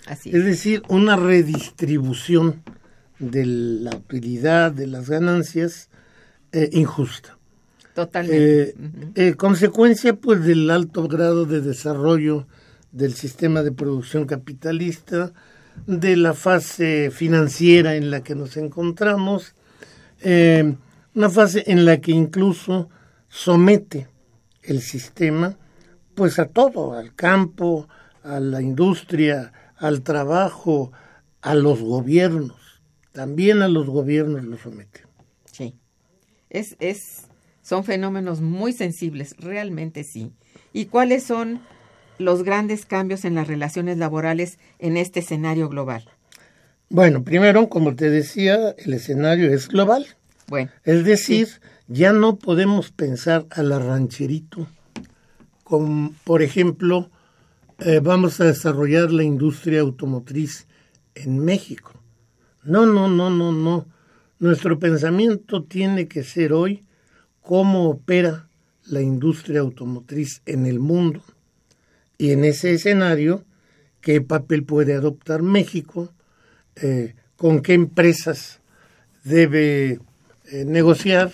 Así 0.07 0.31
es. 0.31 0.45
decir, 0.45 0.83
una 0.89 1.17
redistribución 1.17 2.63
de 3.19 3.47
la 3.47 3.97
utilidad, 3.97 4.73
de 4.73 4.87
las 4.87 5.09
ganancias, 5.09 5.89
eh, 6.53 6.71
injusta. 6.73 7.39
Totalmente. 7.95 8.63
Eh, 8.63 8.75
eh, 9.15 9.35
consecuencia 9.35 10.15
pues 10.15 10.45
del 10.45 10.71
alto 10.71 11.09
grado 11.09 11.45
de 11.45 11.61
desarrollo 11.61 12.47
del 12.93 13.15
sistema 13.15 13.63
de 13.63 13.73
producción 13.73 14.27
capitalista, 14.27 15.33
de 15.87 16.17
la 16.17 16.35
fase 16.35 17.11
financiera 17.11 17.97
en 17.97 18.11
la 18.11 18.23
que 18.23 18.35
nos 18.35 18.57
encontramos, 18.57 19.55
una 20.25 21.31
fase 21.31 21.65
en 21.67 21.85
la 21.85 22.01
que 22.01 22.13
incluso 22.13 22.89
somete 23.29 24.09
el 24.63 24.81
sistema 24.81 25.57
pues 26.15 26.39
a 26.39 26.47
todo, 26.47 26.95
al 26.95 27.15
campo, 27.15 27.89
a 28.23 28.39
la 28.39 28.61
industria, 28.61 29.53
al 29.77 30.03
trabajo, 30.03 30.93
a 31.41 31.55
los 31.55 31.81
gobiernos. 31.81 32.81
También 33.13 33.63
a 33.63 33.69
los 33.69 33.87
gobiernos 33.87 34.45
lo 34.45 34.57
somete. 34.59 35.03
Sí. 35.51 35.75
Es, 36.51 36.77
es, 36.81 37.29
son 37.63 37.85
fenómenos 37.85 38.41
muy 38.41 38.73
sensibles, 38.73 39.35
realmente 39.39 40.05
sí. 40.05 40.33
¿Y 40.73 40.87
cuáles 40.87 41.25
son 41.25 41.61
los 42.19 42.43
grandes 42.43 42.87
cambios 42.87 43.25
en 43.25 43.35
las 43.35 43.49
relaciones 43.49 43.99
laborales 43.99 44.59
en 44.79 44.97
este 44.97 45.21
escenario 45.21 45.69
global? 45.69 46.05
Bueno, 46.89 47.25
primero, 47.25 47.69
como 47.69 47.95
te 47.95 48.11
decía, 48.11 48.75
el 48.79 48.95
escenario 48.95 49.53
es 49.53 49.69
global. 49.69 50.07
Bueno. 50.49 50.71
Es 50.85 51.05
decir, 51.05 51.49
ya 51.89 52.13
no 52.13 52.37
podemos 52.37 52.91
pensar 52.91 53.47
a 53.51 53.63
la 53.63 53.79
rancherito 53.79 54.69
con, 55.73 56.11
por 56.25 56.43
ejemplo, 56.43 57.11
eh, 57.79 58.01
vamos 58.03 58.41
a 58.41 58.45
desarrollar 58.45 59.11
la 59.11 59.23
industria 59.23 59.81
automotriz 59.81 60.67
en 61.15 61.39
México. 61.39 61.95
No, 62.63 62.85
no, 62.85 63.09
no, 63.09 63.31
no, 63.31 63.53
no. 63.53 63.87
Nuestro 64.39 64.79
pensamiento 64.79 65.65
tiene 65.65 66.09
que 66.09 66.25
ser 66.25 66.53
hoy 66.53 66.85
cómo 67.41 67.89
opera 67.89 68.49
la 68.85 69.01
industria 69.01 69.61
automotriz 69.61 70.43
en 70.45 70.67
el 70.67 70.79
mundo. 70.79 71.23
Y 72.23 72.31
en 72.31 72.45
ese 72.45 72.75
escenario, 72.75 73.45
qué 74.01 74.21
papel 74.21 74.63
puede 74.63 74.95
adoptar 74.95 75.43
México, 75.43 76.13
eh, 76.77 77.17
con 77.35 77.63
qué 77.63 77.75
empresas 77.75 78.61
debe 79.25 79.99
eh, 80.53 80.65
negociar. 80.65 81.33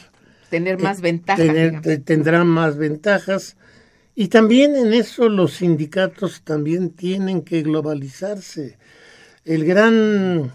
Tener 0.48 0.78
más 0.78 1.02
ventajas. 1.02 1.82
tendrán 2.06 2.46
más 2.46 2.78
ventajas. 2.78 3.58
Y 4.14 4.28
también 4.28 4.76
en 4.76 4.94
eso 4.94 5.28
los 5.28 5.56
sindicatos 5.56 6.40
también 6.40 6.88
tienen 6.88 7.42
que 7.42 7.60
globalizarse. 7.60 8.78
El 9.44 9.66
gran 9.66 10.52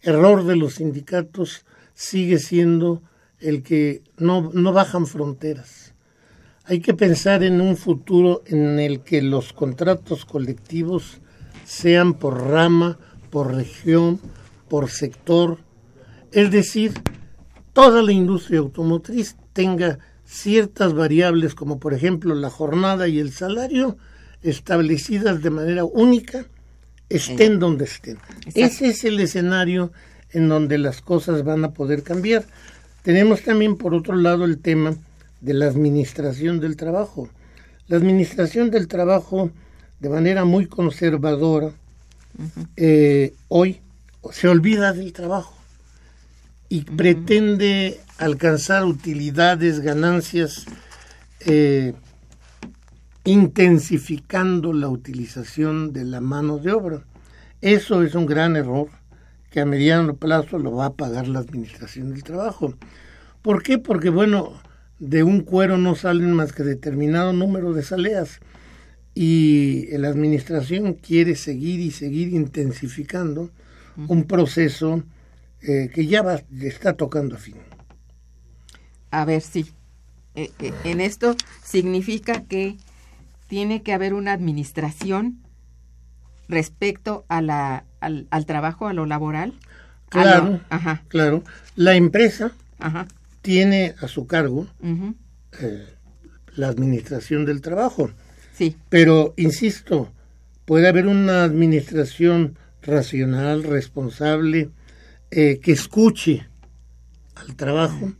error 0.00 0.46
de 0.46 0.56
los 0.56 0.76
sindicatos 0.76 1.66
sigue 1.92 2.38
siendo 2.38 3.02
el 3.38 3.62
que 3.62 4.00
no, 4.16 4.50
no 4.54 4.72
bajan 4.72 5.06
fronteras. 5.06 5.93
Hay 6.66 6.80
que 6.80 6.94
pensar 6.94 7.42
en 7.42 7.60
un 7.60 7.76
futuro 7.76 8.42
en 8.46 8.78
el 8.78 9.00
que 9.00 9.20
los 9.20 9.52
contratos 9.52 10.24
colectivos 10.24 11.18
sean 11.66 12.14
por 12.14 12.42
rama, 12.42 12.98
por 13.30 13.54
región, 13.54 14.18
por 14.68 14.90
sector, 14.90 15.58
es 16.32 16.50
decir, 16.50 16.94
toda 17.74 18.02
la 18.02 18.12
industria 18.12 18.60
automotriz 18.60 19.36
tenga 19.52 19.98
ciertas 20.24 20.94
variables 20.94 21.54
como 21.54 21.78
por 21.78 21.92
ejemplo 21.92 22.34
la 22.34 22.48
jornada 22.48 23.08
y 23.08 23.18
el 23.18 23.30
salario 23.32 23.98
establecidas 24.42 25.42
de 25.42 25.50
manera 25.50 25.84
única 25.84 26.46
estén 27.10 27.58
donde 27.58 27.84
estén. 27.84 28.18
Ese 28.54 28.88
es 28.88 29.04
el 29.04 29.20
escenario 29.20 29.92
en 30.30 30.48
donde 30.48 30.78
las 30.78 31.02
cosas 31.02 31.44
van 31.44 31.64
a 31.64 31.72
poder 31.72 32.02
cambiar. 32.02 32.46
Tenemos 33.02 33.42
también 33.42 33.76
por 33.76 33.94
otro 33.94 34.16
lado 34.16 34.46
el 34.46 34.58
tema 34.58 34.96
de 35.44 35.54
la 35.54 35.66
administración 35.66 36.58
del 36.58 36.76
trabajo. 36.76 37.28
La 37.86 37.98
administración 37.98 38.70
del 38.70 38.88
trabajo 38.88 39.50
de 40.00 40.08
manera 40.08 40.44
muy 40.44 40.66
conservadora 40.66 41.70
eh, 42.76 43.34
hoy 43.48 43.80
se 44.32 44.48
olvida 44.48 44.92
del 44.92 45.12
trabajo 45.12 45.54
y 46.68 46.82
pretende 46.82 48.00
alcanzar 48.18 48.84
utilidades, 48.84 49.80
ganancias, 49.80 50.64
eh, 51.40 51.92
intensificando 53.24 54.72
la 54.72 54.88
utilización 54.88 55.92
de 55.92 56.04
la 56.04 56.20
mano 56.20 56.58
de 56.58 56.72
obra. 56.72 57.02
Eso 57.60 58.02
es 58.02 58.14
un 58.14 58.26
gran 58.26 58.56
error 58.56 58.88
que 59.50 59.60
a 59.60 59.66
mediano 59.66 60.16
plazo 60.16 60.58
lo 60.58 60.72
va 60.72 60.86
a 60.86 60.94
pagar 60.94 61.28
la 61.28 61.38
Administración 61.40 62.10
del 62.10 62.24
Trabajo. 62.24 62.74
¿Por 63.40 63.62
qué? 63.62 63.78
Porque, 63.78 64.10
bueno, 64.10 64.54
de 64.98 65.22
un 65.22 65.40
cuero 65.40 65.78
no 65.78 65.94
salen 65.94 66.32
más 66.32 66.52
que 66.52 66.62
determinado 66.62 67.32
número 67.32 67.72
de 67.72 67.82
saleas 67.82 68.40
y 69.14 69.86
la 69.96 70.08
Administración 70.08 70.94
quiere 70.94 71.36
seguir 71.36 71.80
y 71.80 71.90
seguir 71.90 72.34
intensificando 72.34 73.50
un 74.08 74.24
proceso 74.24 75.02
eh, 75.62 75.90
que 75.94 76.06
ya 76.06 76.22
va, 76.22 76.42
está 76.60 76.94
tocando 76.94 77.36
a 77.36 77.38
fin. 77.38 77.56
A 79.10 79.24
ver, 79.24 79.40
sí. 79.40 79.72
Eh, 80.34 80.50
eh, 80.58 80.72
en 80.82 81.00
esto 81.00 81.36
significa 81.62 82.42
que 82.42 82.76
tiene 83.46 83.82
que 83.82 83.92
haber 83.92 84.14
una 84.14 84.32
administración 84.32 85.38
respecto 86.48 87.24
a 87.28 87.40
la, 87.40 87.84
al, 88.00 88.46
trabajo, 88.46 88.88
a 88.88 88.92
lo 88.92 89.06
laboral. 89.06 89.54
Claro, 90.08 90.60
claro. 91.08 91.42
La 91.76 91.94
empresa 91.94 92.52
tiene 93.44 93.94
a 94.00 94.08
su 94.08 94.26
cargo 94.26 94.66
la 96.56 96.68
administración 96.68 97.44
del 97.44 97.60
trabajo. 97.60 98.10
Sí. 98.56 98.74
Pero, 98.88 99.34
insisto, 99.36 100.10
puede 100.64 100.88
haber 100.88 101.06
una 101.06 101.44
administración 101.44 102.56
racional, 102.80 103.62
responsable, 103.62 104.70
eh, 105.30 105.60
que 105.62 105.72
escuche 105.72 106.46
al 107.34 107.54
trabajo, 107.54 108.14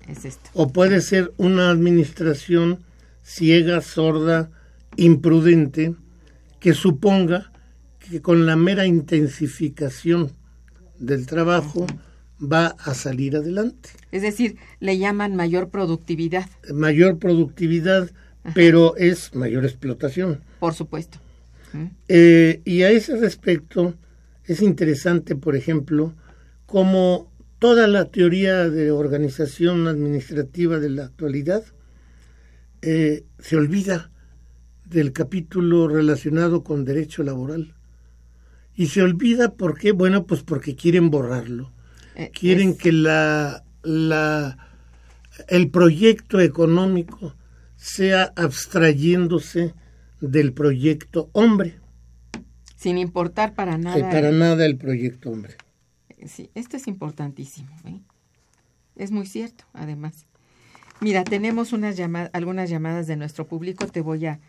o 0.52 0.70
puede 0.72 1.00
ser 1.00 1.32
una 1.38 1.70
administración 1.70 2.80
ciega, 3.22 3.80
sorda, 3.80 4.50
imprudente, 4.96 5.94
que 6.60 6.74
suponga 6.74 7.50
que 7.98 8.20
con 8.20 8.44
la 8.44 8.56
mera 8.56 8.84
intensificación 8.84 10.32
del 10.98 11.24
trabajo 11.26 11.86
va 12.50 12.76
a 12.78 12.94
salir 12.94 13.36
adelante. 13.36 13.90
Es 14.12 14.22
decir, 14.22 14.56
le 14.80 14.98
llaman 14.98 15.36
mayor 15.36 15.70
productividad. 15.70 16.48
Mayor 16.72 17.18
productividad, 17.18 18.10
pero 18.54 18.96
es 18.96 19.34
mayor 19.34 19.64
explotación. 19.64 20.40
Por 20.60 20.74
supuesto. 20.74 21.18
Eh, 22.08 22.60
y 22.64 22.82
a 22.82 22.90
ese 22.90 23.16
respecto 23.16 23.94
es 24.44 24.62
interesante, 24.62 25.34
por 25.34 25.56
ejemplo, 25.56 26.14
como 26.66 27.30
toda 27.58 27.88
la 27.88 28.06
teoría 28.06 28.68
de 28.68 28.90
organización 28.90 29.88
administrativa 29.88 30.78
de 30.78 30.90
la 30.90 31.04
actualidad 31.04 31.64
eh, 32.82 33.24
se 33.38 33.56
olvida 33.56 34.10
del 34.84 35.12
capítulo 35.12 35.88
relacionado 35.88 36.62
con 36.62 36.84
derecho 36.84 37.22
laboral. 37.22 37.74
Y 38.76 38.88
se 38.88 39.02
olvida 39.02 39.54
por 39.54 39.78
qué, 39.78 39.92
bueno, 39.92 40.26
pues 40.26 40.42
porque 40.42 40.76
quieren 40.76 41.10
borrarlo. 41.10 41.72
Eh, 42.16 42.30
quieren 42.32 42.76
que 42.76 42.92
la, 42.92 43.64
la, 43.82 44.56
el 45.48 45.70
proyecto 45.70 46.40
económico 46.40 47.34
sea 47.76 48.32
abstrayéndose 48.36 49.74
del 50.20 50.52
proyecto 50.52 51.30
hombre. 51.32 51.78
Sin 52.76 52.98
importar 52.98 53.54
para 53.54 53.78
nada. 53.78 54.10
para 54.10 54.30
nada 54.30 54.66
el 54.66 54.76
proyecto 54.76 55.30
hombre 55.30 55.56
sí, 56.28 56.50
esto 56.54 56.76
es 56.76 56.86
importantísimo. 56.88 57.68
¿eh? 57.86 58.00
Es 58.96 59.10
muy 59.10 59.26
cierto, 59.26 59.64
además. 59.72 60.26
Mira, 61.00 61.24
tenemos 61.24 61.72
unas 61.72 61.96
llamadas, 61.96 62.30
algunas 62.32 62.70
llamadas 62.70 63.06
de 63.06 63.16
nuestro 63.16 63.46
público. 63.46 63.86
Te 63.86 64.00
voy 64.00 64.26
a, 64.26 64.40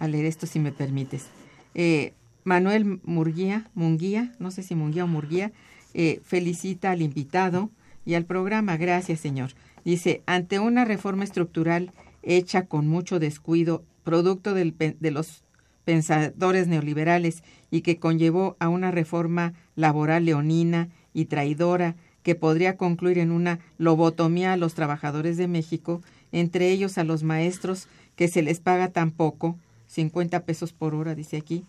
leer 0.00 0.24
esto 0.24 0.46
si 0.46 0.58
me 0.58 0.72
permites. 0.72 1.26
Eh, 1.74 2.14
Manuel 2.44 3.00
Murguía, 3.04 3.70
Munguía, 3.74 4.32
no 4.38 4.50
sé 4.50 4.62
si 4.62 4.74
Munguía 4.74 5.04
o 5.04 5.08
Murguía, 5.08 5.52
eh, 5.98 6.20
felicita 6.22 6.90
al 6.90 7.00
invitado 7.00 7.70
y 8.04 8.14
al 8.14 8.26
programa. 8.26 8.76
Gracias, 8.76 9.18
señor. 9.18 9.52
Dice, 9.82 10.22
ante 10.26 10.58
una 10.58 10.84
reforma 10.84 11.24
estructural 11.24 11.90
hecha 12.22 12.66
con 12.66 12.86
mucho 12.86 13.18
descuido, 13.18 13.82
producto 14.04 14.52
del, 14.52 14.74
de 14.76 15.10
los 15.10 15.42
pensadores 15.86 16.68
neoliberales 16.68 17.42
y 17.70 17.80
que 17.80 17.98
conllevó 17.98 18.56
a 18.60 18.68
una 18.68 18.90
reforma 18.90 19.54
laboral 19.74 20.26
leonina 20.26 20.90
y 21.14 21.24
traidora 21.24 21.96
que 22.22 22.34
podría 22.34 22.76
concluir 22.76 23.16
en 23.16 23.30
una 23.30 23.60
lobotomía 23.78 24.52
a 24.52 24.58
los 24.58 24.74
trabajadores 24.74 25.38
de 25.38 25.48
México, 25.48 26.02
entre 26.30 26.72
ellos 26.72 26.98
a 26.98 27.04
los 27.04 27.22
maestros 27.22 27.88
que 28.16 28.28
se 28.28 28.42
les 28.42 28.60
paga 28.60 28.88
tan 28.88 29.12
poco, 29.12 29.56
50 29.86 30.44
pesos 30.44 30.74
por 30.74 30.94
hora, 30.94 31.14
dice 31.14 31.38
aquí, 31.38 31.64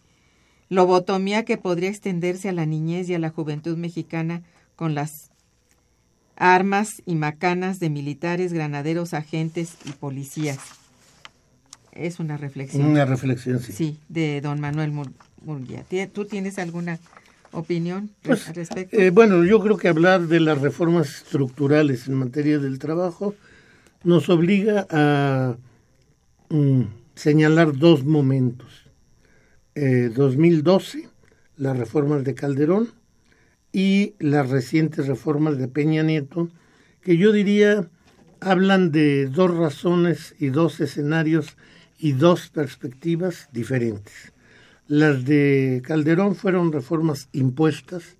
lobotomía 0.69 1.45
que 1.45 1.57
podría 1.57 1.89
extenderse 1.89 2.49
a 2.49 2.53
la 2.53 2.65
niñez 2.65 3.09
y 3.09 3.13
a 3.15 3.19
la 3.19 3.29
juventud 3.29 3.77
mexicana 3.77 4.41
con 4.75 4.95
las 4.95 5.31
armas 6.35 7.01
y 7.05 7.15
macanas 7.15 7.79
de 7.79 7.89
militares, 7.89 8.53
granaderos, 8.53 9.13
agentes 9.13 9.77
y 9.85 9.91
policías. 9.91 10.59
Es 11.91 12.19
una 12.19 12.37
reflexión. 12.37 12.85
Una 12.85 13.05
reflexión, 13.05 13.59
sí. 13.59 13.73
Sí, 13.73 13.97
de 14.07 14.39
don 14.41 14.59
Manuel 14.59 14.91
Murguía. 15.43 15.83
¿Tú 16.13 16.25
tienes 16.25 16.59
alguna 16.59 16.99
opinión 17.51 18.11
Pues, 18.21 18.47
al 18.47 18.53
respecto? 18.55 18.95
eh, 18.97 19.09
bueno, 19.09 19.43
yo 19.43 19.59
creo 19.61 19.77
que 19.77 19.87
hablar 19.87 20.27
de 20.27 20.39
las 20.39 20.61
reformas 20.61 21.07
estructurales 21.23 22.07
en 22.07 22.13
materia 22.13 22.59
del 22.59 22.77
trabajo 22.77 23.33
nos 24.03 24.29
obliga 24.29 24.85
a 24.91 25.55
mm, 26.49 26.81
señalar 27.15 27.75
dos 27.75 28.05
momentos. 28.05 28.86
Eh, 29.79 30.09
2012, 30.09 31.07
las 31.55 31.77
reformas 31.77 32.23
de 32.23 32.33
Calderón 32.33 32.89
y 33.71 34.15
las 34.17 34.49
recientes 34.49 35.05
reformas 35.05 35.59
de 35.59 35.67
Peña 35.67 36.01
Nieto, 36.01 36.49
que 36.99 37.15
yo 37.15 37.31
diría 37.31 37.87
hablan 38.39 38.91
de 38.91 39.27
dos 39.27 39.55
razones 39.55 40.33
y 40.39 40.47
dos 40.47 40.79
escenarios 40.79 41.57
y 41.99 42.13
dos 42.13 42.49
perspectivas 42.49 43.49
diferentes. 43.53 44.33
Las 44.87 45.25
de 45.25 45.83
Calderón 45.85 46.33
fueron 46.33 46.71
reformas 46.71 47.29
impuestas 47.31 48.17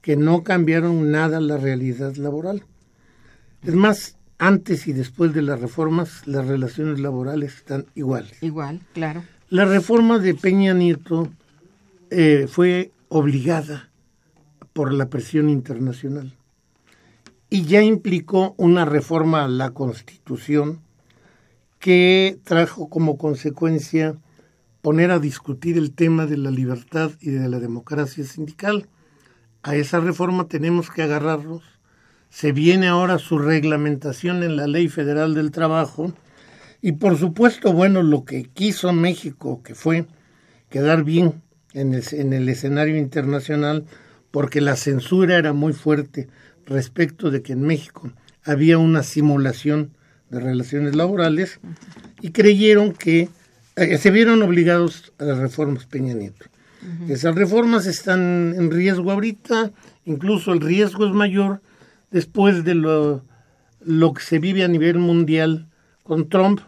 que 0.00 0.16
no 0.16 0.42
cambiaron 0.42 1.12
nada 1.12 1.38
la 1.38 1.58
realidad 1.58 2.16
laboral. 2.16 2.64
Es 3.62 3.74
más, 3.74 4.16
antes 4.38 4.88
y 4.88 4.92
después 4.92 5.32
de 5.32 5.42
las 5.42 5.60
reformas, 5.60 6.26
las 6.26 6.48
relaciones 6.48 6.98
laborales 6.98 7.54
están 7.54 7.86
iguales. 7.94 8.42
Igual, 8.42 8.80
claro. 8.94 9.22
La 9.50 9.64
reforma 9.64 10.18
de 10.18 10.34
Peña 10.34 10.74
Nieto 10.74 11.30
eh, 12.10 12.46
fue 12.50 12.92
obligada 13.08 13.88
por 14.74 14.92
la 14.92 15.08
presión 15.08 15.48
internacional 15.48 16.34
y 17.48 17.62
ya 17.62 17.80
implicó 17.82 18.54
una 18.58 18.84
reforma 18.84 19.44
a 19.44 19.48
la 19.48 19.70
Constitución 19.70 20.82
que 21.78 22.38
trajo 22.44 22.90
como 22.90 23.16
consecuencia 23.16 24.18
poner 24.82 25.10
a 25.10 25.18
discutir 25.18 25.78
el 25.78 25.92
tema 25.92 26.26
de 26.26 26.36
la 26.36 26.50
libertad 26.50 27.12
y 27.18 27.30
de 27.30 27.48
la 27.48 27.58
democracia 27.58 28.24
sindical. 28.24 28.86
A 29.62 29.76
esa 29.76 29.98
reforma 29.98 30.46
tenemos 30.48 30.90
que 30.90 31.04
agarrarnos. 31.04 31.62
Se 32.28 32.52
viene 32.52 32.86
ahora 32.86 33.18
su 33.18 33.38
reglamentación 33.38 34.42
en 34.42 34.56
la 34.56 34.66
Ley 34.66 34.88
Federal 34.88 35.32
del 35.32 35.52
Trabajo 35.52 36.12
y 36.80 36.92
por 36.92 37.18
supuesto, 37.18 37.72
bueno, 37.72 38.02
lo 38.02 38.24
que 38.24 38.44
quiso 38.44 38.92
México, 38.92 39.62
que 39.62 39.74
fue 39.74 40.06
quedar 40.70 41.04
bien 41.04 41.42
en 41.72 41.94
el, 41.94 42.04
en 42.12 42.32
el 42.32 42.48
escenario 42.48 42.96
internacional, 42.96 43.84
porque 44.30 44.60
la 44.60 44.76
censura 44.76 45.36
era 45.36 45.52
muy 45.52 45.72
fuerte 45.72 46.28
respecto 46.66 47.30
de 47.30 47.42
que 47.42 47.54
en 47.54 47.62
México 47.62 48.12
había 48.44 48.78
una 48.78 49.02
simulación 49.02 49.92
de 50.30 50.40
relaciones 50.40 50.94
laborales 50.94 51.60
y 52.20 52.30
creyeron 52.30 52.92
que 52.92 53.28
eh, 53.76 53.98
se 53.98 54.10
vieron 54.10 54.42
obligados 54.42 55.12
a 55.18 55.24
las 55.24 55.38
reformas 55.38 55.86
Peña 55.86 56.14
Nieto. 56.14 56.46
Esas 57.08 57.34
reformas 57.34 57.86
están 57.86 58.54
en 58.56 58.70
riesgo 58.70 59.10
ahorita, 59.10 59.72
incluso 60.04 60.52
el 60.52 60.60
riesgo 60.60 61.06
es 61.06 61.12
mayor 61.12 61.60
después 62.12 62.64
de 62.64 62.74
lo, 62.74 63.24
lo 63.80 64.14
que 64.14 64.22
se 64.22 64.38
vive 64.38 64.62
a 64.62 64.68
nivel 64.68 64.98
mundial 64.98 65.67
con 66.08 66.30
Trump, 66.30 66.60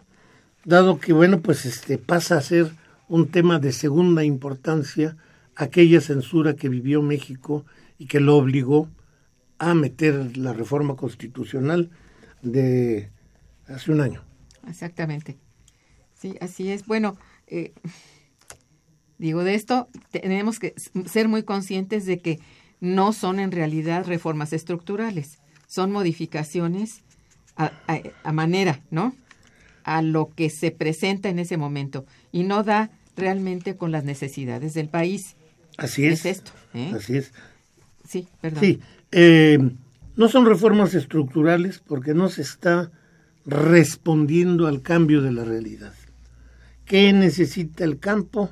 dado 0.65 0.99
que 0.99 1.13
bueno, 1.13 1.41
pues 1.41 1.65
este 1.65 1.97
pasa 1.97 2.37
a 2.37 2.41
ser 2.41 2.71
un 3.09 3.27
tema 3.27 3.57
de 3.57 3.71
segunda 3.71 4.23
importancia 4.23 5.17
aquella 5.55 5.99
censura 5.99 6.55
que 6.55 6.69
vivió 6.69 7.01
México 7.01 7.65
y 7.97 8.05
que 8.05 8.19
lo 8.19 8.37
obligó 8.37 8.87
a 9.57 9.73
meter 9.73 10.37
la 10.37 10.53
reforma 10.53 10.95
constitucional 10.95 11.89
de 12.43 13.09
hace 13.67 13.91
un 13.91 14.01
año. 14.01 14.23
Exactamente. 14.67 15.39
Sí, 16.13 16.35
así 16.39 16.69
es. 16.69 16.85
Bueno, 16.85 17.17
eh, 17.47 17.73
digo, 19.17 19.43
de 19.43 19.55
esto 19.55 19.89
tenemos 20.11 20.59
que 20.59 20.75
ser 21.07 21.27
muy 21.27 21.41
conscientes 21.41 22.05
de 22.05 22.19
que 22.19 22.39
no 22.79 23.11
son 23.11 23.39
en 23.39 23.51
realidad 23.51 24.05
reformas 24.05 24.53
estructurales, 24.53 25.39
son 25.65 25.91
modificaciones 25.91 27.01
a, 27.55 27.71
a, 27.87 28.01
a 28.23 28.31
manera, 28.31 28.81
¿no? 28.91 29.15
A 29.97 30.01
lo 30.01 30.29
que 30.29 30.49
se 30.49 30.71
presenta 30.71 31.29
en 31.29 31.39
ese 31.39 31.57
momento 31.57 32.05
y 32.31 32.43
no 32.43 32.63
da 32.63 32.91
realmente 33.17 33.75
con 33.75 33.91
las 33.91 34.03
necesidades 34.03 34.73
del 34.73 34.87
país. 34.87 35.35
Así 35.77 36.05
es. 36.05 36.25
Es 36.25 36.37
esto. 36.37 36.51
¿eh? 36.73 36.93
Así 36.95 37.17
es. 37.17 37.33
Sí, 38.07 38.27
perdón. 38.39 38.59
Sí, 38.61 38.79
eh, 39.11 39.59
no 40.15 40.29
son 40.29 40.45
reformas 40.45 40.93
estructurales 40.93 41.79
porque 41.79 42.13
no 42.13 42.29
se 42.29 42.41
está 42.41 42.91
respondiendo 43.45 44.67
al 44.67 44.81
cambio 44.81 45.21
de 45.21 45.31
la 45.31 45.43
realidad. 45.43 45.93
¿Qué 46.85 47.11
necesita 47.13 47.83
el 47.83 47.99
campo 47.99 48.51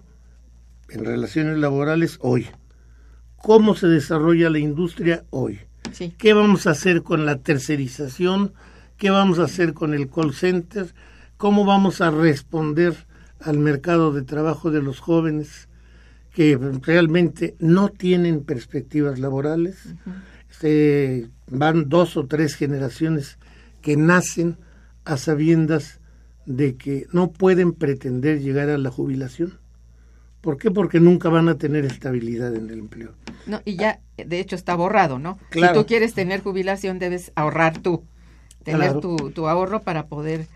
en 0.90 1.06
relaciones 1.06 1.58
laborales 1.58 2.18
hoy? 2.22 2.48
¿Cómo 3.38 3.76
se 3.76 3.88
desarrolla 3.88 4.50
la 4.50 4.60
industria 4.60 5.24
hoy? 5.30 5.60
Sí. 5.94 6.14
¿Qué 6.18 6.34
vamos 6.34 6.68
a 6.68 6.72
hacer 6.72 7.04
con 7.04 7.26
la 7.26 7.38
tercerización? 7.38 8.54
¿Qué 8.98 9.10
vamos 9.10 9.40
a 9.40 9.44
hacer 9.44 9.74
con 9.74 9.94
el 9.94 10.10
call 10.10 10.34
center? 10.34 10.94
¿Cómo 11.40 11.64
vamos 11.64 12.02
a 12.02 12.12
responder 12.12 13.08
al 13.40 13.60
mercado 13.60 14.12
de 14.12 14.24
trabajo 14.24 14.72
de 14.72 14.82
los 14.82 15.00
jóvenes 15.00 15.70
que 16.34 16.60
realmente 16.82 17.56
no 17.60 17.88
tienen 17.88 18.44
perspectivas 18.44 19.20
laborales? 19.20 19.96
van 21.48 21.88
dos 21.88 22.18
o 22.18 22.28
tres 22.28 22.56
generaciones 22.56 23.40
que 23.82 23.96
nacen 23.96 24.58
a 25.06 25.16
sabiendas 25.16 26.02
de 26.46 26.76
que 26.76 27.08
no 27.14 27.32
pueden 27.32 27.72
pretender 27.72 28.42
llegar 28.42 28.68
a 28.70 28.78
la 28.78 28.92
jubilación. 28.92 29.60
¿Por 30.42 30.58
qué? 30.58 30.72
Porque 30.72 31.00
nunca 31.00 31.30
van 31.30 31.48
a 31.48 31.58
tener 31.58 31.86
estabilidad 31.86 32.54
en 32.54 32.70
el 32.70 32.80
empleo. 32.80 33.14
No, 33.46 33.62
y 33.64 33.78
ya, 33.78 34.02
de 34.18 34.42
hecho, 34.42 34.58
está 34.58 34.76
borrado, 34.76 35.20
¿no? 35.20 35.40
Claro. 35.52 35.74
Si 35.74 35.80
tú 35.80 35.88
quieres 35.88 36.14
tener 36.14 36.42
jubilación, 36.44 37.00
debes 37.00 37.32
ahorrar 37.36 37.78
tú, 37.78 38.04
tener 38.66 38.92
Claro. 38.92 39.00
tu, 39.00 39.32
tu 39.32 39.48
ahorro 39.48 39.84
para 39.84 40.08
poder 40.08 40.48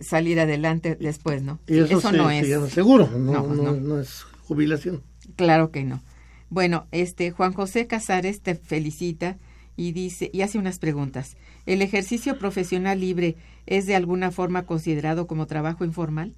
salir 0.00 0.40
adelante 0.40 0.96
después, 1.00 1.42
¿no? 1.42 1.58
Y 1.66 1.78
eso, 1.78 2.00
se, 2.00 2.16
no 2.16 2.30
es. 2.30 2.48
llama 2.48 2.68
seguro, 2.68 3.08
no, 3.16 3.42
No, 3.54 3.74
no- 3.76 4.00
es 4.00 4.22
jubilación. 4.46 5.02
Claro 5.36 5.70
que 5.70 5.84
no. 5.84 6.02
Bueno, 6.50 6.86
este 6.92 7.30
Juan 7.30 7.52
José 7.52 7.86
Casares 7.86 8.40
te 8.40 8.54
felicita 8.54 9.36
y 9.76 9.92
dice 9.92 10.30
y 10.32 10.42
hace 10.42 10.58
unas 10.58 10.78
preguntas. 10.78 11.36
¿El 11.66 11.82
ejercicio 11.82 12.38
profesional 12.38 13.00
libre 13.00 13.36
es 13.66 13.86
de 13.86 13.94
alguna 13.94 14.30
forma 14.30 14.64
considerado 14.64 15.26
como 15.26 15.46
trabajo 15.46 15.84
informal? 15.84 16.32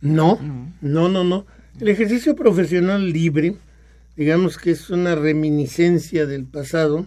No. 0.00 0.38
no, 0.80 1.08
no, 1.08 1.24
no. 1.24 1.46
El 1.78 1.88
ejercicio 1.88 2.34
profesional 2.34 3.12
libre, 3.12 3.56
digamos 4.16 4.58
que 4.58 4.72
es 4.72 4.90
una 4.90 5.14
reminiscencia 5.14 6.26
del 6.26 6.44
pasado, 6.46 7.06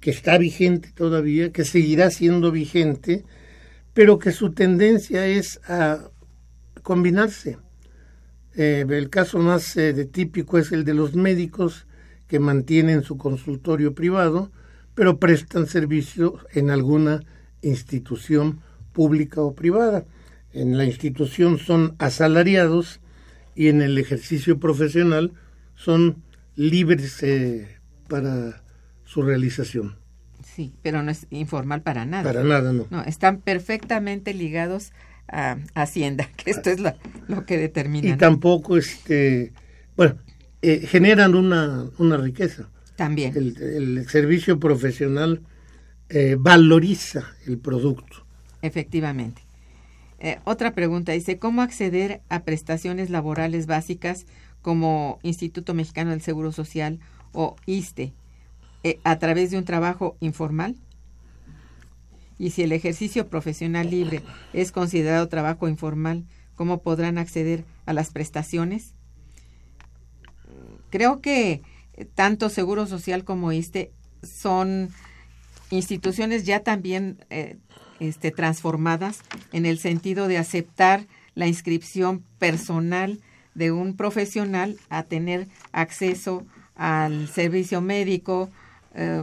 que 0.00 0.10
está 0.10 0.38
vigente 0.38 0.90
todavía, 0.94 1.50
que 1.52 1.64
seguirá 1.64 2.10
siendo 2.10 2.52
vigente, 2.52 3.24
pero 4.00 4.18
que 4.18 4.32
su 4.32 4.52
tendencia 4.52 5.26
es 5.26 5.60
a 5.68 6.08
combinarse. 6.82 7.58
Eh, 8.54 8.86
el 8.88 9.10
caso 9.10 9.38
más 9.40 9.76
eh, 9.76 9.92
de 9.92 10.06
típico 10.06 10.56
es 10.56 10.72
el 10.72 10.86
de 10.86 10.94
los 10.94 11.14
médicos 11.14 11.86
que 12.26 12.40
mantienen 12.40 13.02
su 13.02 13.18
consultorio 13.18 13.94
privado, 13.94 14.50
pero 14.94 15.18
prestan 15.18 15.66
servicio 15.66 16.38
en 16.54 16.70
alguna 16.70 17.20
institución 17.60 18.60
pública 18.94 19.42
o 19.42 19.54
privada. 19.54 20.06
En 20.54 20.78
la 20.78 20.86
institución 20.86 21.58
son 21.58 21.94
asalariados 21.98 23.00
y 23.54 23.68
en 23.68 23.82
el 23.82 23.98
ejercicio 23.98 24.58
profesional 24.58 25.34
son 25.74 26.22
libres 26.56 27.22
eh, 27.22 27.68
para 28.08 28.62
su 29.04 29.20
realización. 29.20 29.99
Sí, 30.60 30.74
pero 30.82 31.02
no 31.02 31.10
es 31.10 31.26
informal 31.30 31.80
para 31.80 32.04
nada. 32.04 32.22
Para 32.22 32.44
nada, 32.44 32.74
no. 32.74 32.86
No, 32.90 33.02
están 33.04 33.38
perfectamente 33.38 34.34
ligados 34.34 34.92
a 35.26 35.56
Hacienda, 35.72 36.28
que 36.36 36.50
esto 36.50 36.68
es 36.68 36.80
lo, 36.80 36.92
lo 37.28 37.46
que 37.46 37.56
determina. 37.56 38.10
Y 38.10 38.18
tampoco, 38.18 38.76
este, 38.76 39.54
bueno, 39.96 40.18
eh, 40.60 40.86
generan 40.86 41.34
una, 41.34 41.86
una 41.96 42.18
riqueza. 42.18 42.68
También. 42.96 43.34
El, 43.34 43.56
el 43.56 44.08
servicio 44.10 44.60
profesional 44.60 45.40
eh, 46.10 46.36
valoriza 46.38 47.24
el 47.46 47.56
producto. 47.56 48.26
Efectivamente. 48.60 49.40
Eh, 50.18 50.40
otra 50.44 50.74
pregunta 50.74 51.12
dice, 51.12 51.38
¿cómo 51.38 51.62
acceder 51.62 52.20
a 52.28 52.42
prestaciones 52.42 53.08
laborales 53.08 53.64
básicas 53.64 54.26
como 54.60 55.20
Instituto 55.22 55.72
Mexicano 55.72 56.10
del 56.10 56.20
Seguro 56.20 56.52
Social 56.52 56.98
o 57.32 57.56
ISTE 57.64 58.12
eh, 58.82 58.98
a 59.04 59.18
través 59.18 59.50
de 59.50 59.58
un 59.58 59.64
trabajo 59.64 60.16
informal? 60.20 60.76
Y 62.38 62.50
si 62.50 62.62
el 62.62 62.72
ejercicio 62.72 63.28
profesional 63.28 63.90
libre 63.90 64.22
es 64.52 64.72
considerado 64.72 65.28
trabajo 65.28 65.68
informal, 65.68 66.24
¿cómo 66.54 66.82
podrán 66.82 67.18
acceder 67.18 67.64
a 67.86 67.92
las 67.92 68.10
prestaciones? 68.10 68.94
Creo 70.90 71.20
que 71.20 71.62
tanto 72.14 72.48
Seguro 72.48 72.86
Social 72.86 73.24
como 73.24 73.52
ISTE 73.52 73.92
son 74.22 74.90
instituciones 75.70 76.44
ya 76.44 76.60
también 76.60 77.24
eh, 77.30 77.56
este, 78.00 78.30
transformadas 78.30 79.20
en 79.52 79.66
el 79.66 79.78
sentido 79.78 80.26
de 80.26 80.38
aceptar 80.38 81.06
la 81.34 81.46
inscripción 81.46 82.24
personal 82.38 83.20
de 83.54 83.72
un 83.72 83.96
profesional 83.96 84.78
a 84.88 85.02
tener 85.02 85.48
acceso 85.72 86.46
al 86.74 87.28
servicio 87.28 87.80
médico, 87.80 88.50
eh, 88.94 89.22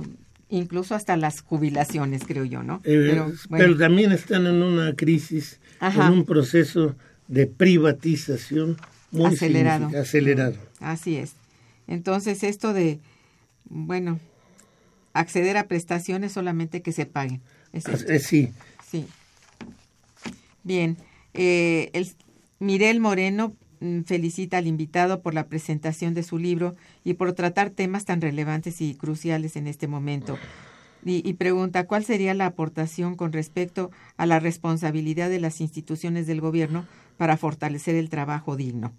incluso 0.49 0.95
hasta 0.95 1.17
las 1.17 1.41
jubilaciones, 1.41 2.23
creo 2.25 2.45
yo, 2.45 2.63
¿no? 2.63 2.81
Eh, 2.83 3.21
pero, 3.49 3.77
también 3.77 4.11
están 4.11 4.47
en 4.47 4.61
una 4.61 4.93
crisis, 4.95 5.59
en 5.81 6.11
un 6.11 6.25
proceso 6.25 6.95
de 7.27 7.47
privatización 7.47 8.77
muy 9.11 9.33
acelerado. 9.33 9.89
acelerado. 9.97 10.55
Así 10.79 11.17
es. 11.17 11.33
Entonces, 11.87 12.43
esto 12.43 12.73
de, 12.73 12.99
bueno, 13.65 14.19
acceder 15.13 15.57
a 15.57 15.67
prestaciones 15.67 16.33
solamente 16.33 16.81
que 16.81 16.91
se 16.91 17.05
paguen. 17.05 17.41
Eh, 17.73 18.19
sí. 18.19 18.51
Sí. 18.89 19.05
Bien. 20.63 20.97
Eh, 21.33 21.89
el, 21.93 22.11
Mirel 22.59 22.99
Moreno 22.99 23.55
felicita 24.05 24.57
al 24.57 24.67
invitado 24.67 25.21
por 25.21 25.33
la 25.33 25.47
presentación 25.47 26.13
de 26.13 26.23
su 26.23 26.37
libro 26.37 26.75
y 27.03 27.13
por 27.13 27.33
tratar 27.33 27.69
temas 27.69 28.05
tan 28.05 28.21
relevantes 28.21 28.81
y 28.81 28.95
cruciales 28.95 29.55
en 29.55 29.67
este 29.67 29.87
momento. 29.87 30.37
Y, 31.05 31.27
y, 31.27 31.33
pregunta, 31.33 31.85
¿cuál 31.85 32.03
sería 32.03 32.33
la 32.33 32.47
aportación 32.47 33.15
con 33.15 33.31
respecto 33.31 33.91
a 34.17 34.25
la 34.25 34.39
responsabilidad 34.39 35.29
de 35.29 35.39
las 35.39 35.61
instituciones 35.61 36.27
del 36.27 36.41
gobierno 36.41 36.85
para 37.17 37.37
fortalecer 37.37 37.95
el 37.95 38.09
trabajo 38.09 38.55
digno? 38.55 38.93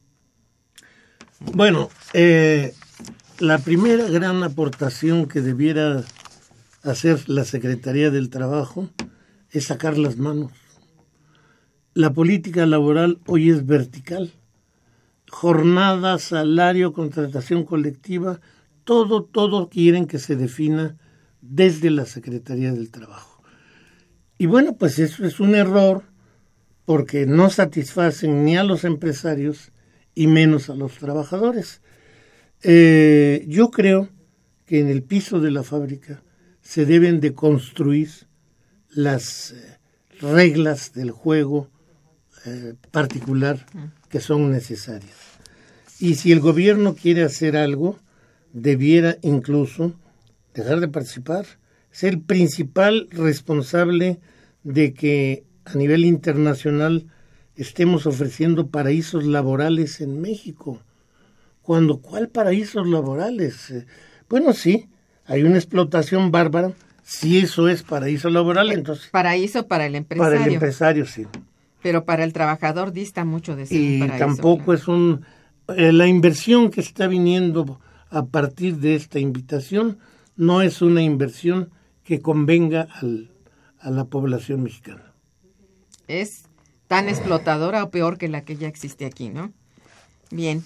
Bueno, 1.40 1.88
eh, 2.14 2.72
la 3.38 3.58
primera 3.58 4.08
gran 4.08 4.42
aportación 4.42 5.26
que 5.26 5.40
debiera 5.40 6.02
hacer 6.82 7.28
la 7.28 7.44
Secretaría 7.44 8.10
del 8.10 8.30
Trabajo 8.30 8.88
es 9.50 9.66
sacar 9.66 9.98
las 9.98 10.16
manos. 10.16 10.52
La 11.94 12.12
política 12.12 12.66
laboral 12.66 13.20
hoy 13.26 13.50
es 13.50 13.66
vertical. 13.66 14.32
Jornada, 15.28 16.18
salario, 16.18 16.92
contratación 16.92 17.64
colectiva, 17.64 18.40
todo, 18.84 19.24
todo 19.24 19.68
quieren 19.68 20.06
que 20.06 20.18
se 20.18 20.36
defina 20.36 20.96
desde 21.40 21.90
la 21.90 22.06
Secretaría 22.06 22.72
del 22.72 22.90
Trabajo. 22.90 23.42
Y 24.38 24.46
bueno, 24.46 24.76
pues 24.76 24.98
eso 24.98 25.24
es 25.24 25.40
un 25.40 25.54
error 25.54 26.04
porque 26.84 27.26
no 27.26 27.50
satisfacen 27.50 28.44
ni 28.44 28.56
a 28.56 28.64
los 28.64 28.84
empresarios 28.84 29.72
y 30.14 30.26
menos 30.26 30.70
a 30.70 30.74
los 30.74 30.94
trabajadores. 30.94 31.82
Eh, 32.62 33.44
yo 33.46 33.70
creo 33.70 34.08
que 34.64 34.80
en 34.80 34.88
el 34.88 35.02
piso 35.02 35.40
de 35.40 35.50
la 35.50 35.62
fábrica 35.62 36.22
se 36.62 36.86
deben 36.86 37.20
de 37.20 37.34
construir 37.34 38.08
las 38.90 39.52
eh, 39.52 39.78
reglas 40.20 40.92
del 40.92 41.10
juego 41.10 41.68
eh, 42.46 42.74
particular 42.90 43.66
que 44.09 44.21
son 44.21 44.51
necesarias. 44.51 45.16
Y 46.01 46.14
si 46.14 46.33
el 46.33 46.40
gobierno 46.40 46.94
quiere 46.94 47.25
hacer 47.25 47.57
algo, 47.57 47.99
debiera 48.53 49.16
incluso 49.23 49.94
dejar 50.55 50.81
de 50.81 50.88
participar, 50.88 51.47
ser 51.90 52.14
el 52.14 52.21
principal 52.21 53.09
responsable 53.11 54.21
de 54.62 54.94
que 54.94 55.44
a 55.64 55.75
nivel 55.75 56.05
internacional 56.05 57.07
estemos 57.57 58.07
ofreciendo 58.07 58.68
paraísos 58.68 59.25
laborales 59.25 60.01
en 60.01 60.21
México. 60.21 60.81
Cuando, 61.62 61.99
¿cuál 61.99 62.29
paraísos 62.29 62.88
laborales? 62.88 63.71
Eh, 63.71 63.87
bueno, 64.29 64.53
sí, 64.53 64.88
hay 65.27 65.42
una 65.42 65.57
explotación 65.57 66.31
bárbara. 66.31 66.73
Si 67.03 67.38
eso 67.38 67.68
es 67.68 67.83
paraíso 67.83 68.31
laboral, 68.31 68.71
entonces... 68.71 69.09
Paraíso 69.11 69.66
para 69.66 69.87
el 69.87 69.94
empresario. 69.94 70.37
Para 70.37 70.47
el 70.47 70.55
empresario, 70.55 71.07
sí. 71.07 71.27
Pero 71.88 72.05
para 72.05 72.22
el 72.22 72.35
trabajador 72.35 72.92
dista 72.92 73.24
mucho 73.24 73.57
de 73.57 73.64
ser 73.64 73.79
y 73.79 74.07
tampoco 74.18 74.74
es 74.74 74.88
un... 74.88 75.24
Eh, 75.74 75.90
la 75.90 76.07
inversión 76.07 76.70
que 76.70 76.83
está 76.83 77.07
viniendo 77.07 77.81
a 78.11 78.27
partir 78.27 78.77
de 78.77 78.94
esta 78.94 79.18
invitación 79.18 79.98
no 80.37 80.61
es 80.61 80.83
una 80.83 81.01
inversión 81.01 81.70
que 82.05 82.20
convenga 82.20 82.88
al, 83.01 83.31
a 83.81 83.88
la 83.88 84.05
población 84.05 84.64
mexicana. 84.64 85.14
Es 86.09 86.42
tan 86.88 87.09
explotadora 87.09 87.83
o 87.85 87.90
peor 87.90 88.18
que 88.18 88.29
la 88.29 88.42
que 88.42 88.57
ya 88.57 88.68
existe 88.68 89.07
aquí, 89.07 89.31
¿no? 89.31 89.51
Bien, 90.31 90.62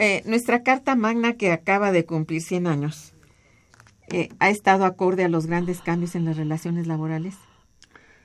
eh, 0.00 0.24
nuestra 0.26 0.64
Carta 0.64 0.96
Magna 0.96 1.34
que 1.34 1.52
acaba 1.52 1.92
de 1.92 2.04
cumplir 2.04 2.42
100 2.42 2.66
años, 2.66 3.12
eh, 4.08 4.28
¿ha 4.40 4.50
estado 4.50 4.86
acorde 4.86 5.22
a 5.22 5.28
los 5.28 5.46
grandes 5.46 5.82
cambios 5.82 6.16
en 6.16 6.24
las 6.24 6.36
relaciones 6.36 6.88
laborales? 6.88 7.36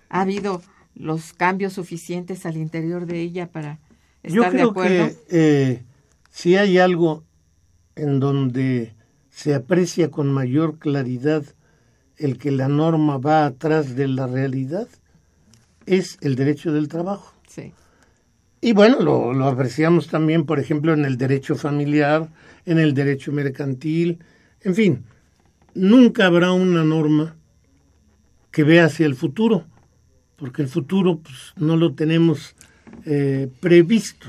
¿Ha 0.09 0.21
habido 0.21 0.63
los 0.99 1.33
cambios 1.33 1.73
suficientes 1.73 2.45
al 2.45 2.57
interior 2.57 3.07
de 3.07 3.21
ella 3.21 3.47
para 3.47 3.79
estar 4.21 4.53
de 4.53 4.61
acuerdo? 4.61 5.07
Que, 5.07 5.15
eh, 5.31 5.83
si 6.29 6.55
hay 6.55 6.77
algo 6.77 7.23
en 7.95 8.19
donde 8.19 8.93
se 9.31 9.55
aprecia 9.55 10.11
con 10.11 10.31
mayor 10.31 10.77
claridad 10.77 11.43
el 12.17 12.37
que 12.37 12.51
la 12.51 12.67
norma 12.67 13.17
va 13.17 13.45
atrás 13.45 13.95
de 13.95 14.07
la 14.07 14.27
realidad, 14.27 14.87
es 15.85 16.17
el 16.21 16.35
derecho 16.35 16.71
del 16.71 16.87
trabajo. 16.87 17.33
Y 18.61 18.73
bueno, 18.73 18.99
lo, 18.99 19.45
apreciamos 19.45 20.07
también, 20.07 20.45
por 20.45 20.59
ejemplo, 20.59 20.93
en 20.93 21.05
el 21.05 21.17
derecho 21.17 21.55
familiar, 21.55 22.29
en 22.65 22.77
el 22.77 22.93
derecho 22.93 23.31
mercantil, 23.31 24.19
en 24.61 24.75
fin, 24.75 25.05
nunca 25.73 26.25
habrá 26.25 26.51
una 26.51 26.83
norma 26.83 27.37
que 28.51 28.63
vea 28.63 28.85
hacia 28.85 29.05
el 29.05 29.15
futuro, 29.15 29.63
porque 30.39 30.61
el 30.61 30.67
futuro 30.67 31.19
pues, 31.19 31.53
no 31.57 31.75
lo 31.75 31.93
tenemos 31.93 32.55
eh, 33.05 33.49
previsto. 33.59 34.27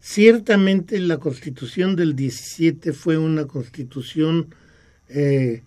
Ciertamente 0.00 0.98
la 0.98 1.18
constitución 1.18 1.94
del 1.94 2.16
17 2.16 2.92
fue 2.92 3.18
una 3.18 3.46
constitución 3.46 4.54
eh, 5.08 5.62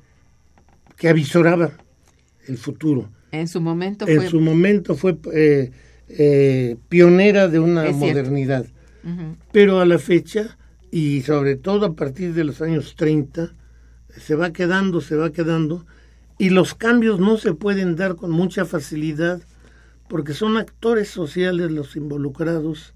que 0.97 1.09
avisoraba 1.09 1.71
el 2.47 2.57
futuro. 2.57 3.09
En 3.31 3.47
su 3.47 3.61
momento 3.61 4.05
fue... 4.05 4.15
En 4.15 4.29
su 4.29 4.39
momento 4.39 4.95
fue 4.95 5.17
eh, 5.33 5.71
eh, 6.09 6.77
pionera 6.89 7.47
de 7.47 7.59
una 7.59 7.91
modernidad. 7.91 8.65
Pero 9.51 9.81
a 9.81 9.85
la 9.85 9.99
fecha, 9.99 10.57
y 10.91 11.23
sobre 11.23 11.57
todo 11.57 11.85
a 11.85 11.93
partir 11.93 12.33
de 12.33 12.45
los 12.45 12.61
años 12.61 12.95
30, 12.95 13.53
se 14.17 14.35
va 14.35 14.53
quedando, 14.53 15.01
se 15.01 15.15
va 15.15 15.31
quedando, 15.31 15.85
y 16.37 16.49
los 16.49 16.73
cambios 16.73 17.19
no 17.19 17.37
se 17.37 17.53
pueden 17.53 17.95
dar 17.97 18.15
con 18.15 18.31
mucha 18.31 18.63
facilidad 18.63 19.41
porque 20.13 20.35
son 20.35 20.57
actores 20.57 21.09
sociales 21.09 21.71
los 21.71 21.95
involucrados 21.95 22.93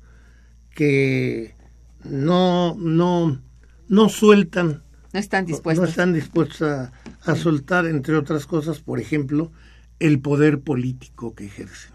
que 0.69 1.55
no, 2.03 2.75
no, 2.75 3.41
no 3.87 4.09
sueltan. 4.09 4.83
No 5.13 5.19
están 5.19 5.47
dispuestos. 5.47 5.83
No 5.83 5.89
están 5.89 6.13
dispuestos 6.13 6.61
a, 6.61 6.91
a 7.23 7.35
soltar, 7.35 7.87
entre 7.87 8.15
otras 8.15 8.45
cosas, 8.45 8.81
por 8.81 8.99
ejemplo, 8.99 9.51
el 9.97 10.19
poder 10.19 10.59
político 10.59 11.33
que 11.33 11.47
ejercen. 11.47 11.91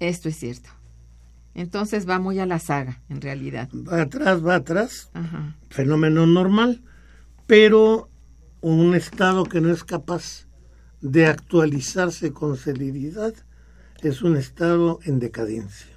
Esto 0.00 0.28
es 0.28 0.34
cierto. 0.34 0.70
Entonces 1.54 2.08
va 2.08 2.18
muy 2.18 2.40
a 2.40 2.46
la 2.46 2.58
saga, 2.58 3.00
en 3.08 3.20
realidad. 3.20 3.68
Va 3.72 4.02
atrás, 4.02 4.44
va 4.44 4.56
atrás. 4.56 5.12
Fenómeno 5.70 6.26
normal, 6.26 6.82
pero 7.46 8.10
un 8.60 8.96
Estado 8.96 9.44
que 9.44 9.60
no 9.60 9.70
es 9.70 9.84
capaz 9.84 10.48
de 11.00 11.26
actualizarse 11.26 12.32
con 12.32 12.56
celeridad 12.56 13.34
es 14.02 14.22
un 14.22 14.36
Estado 14.36 15.00
en 15.04 15.18
decadencia. 15.18 15.88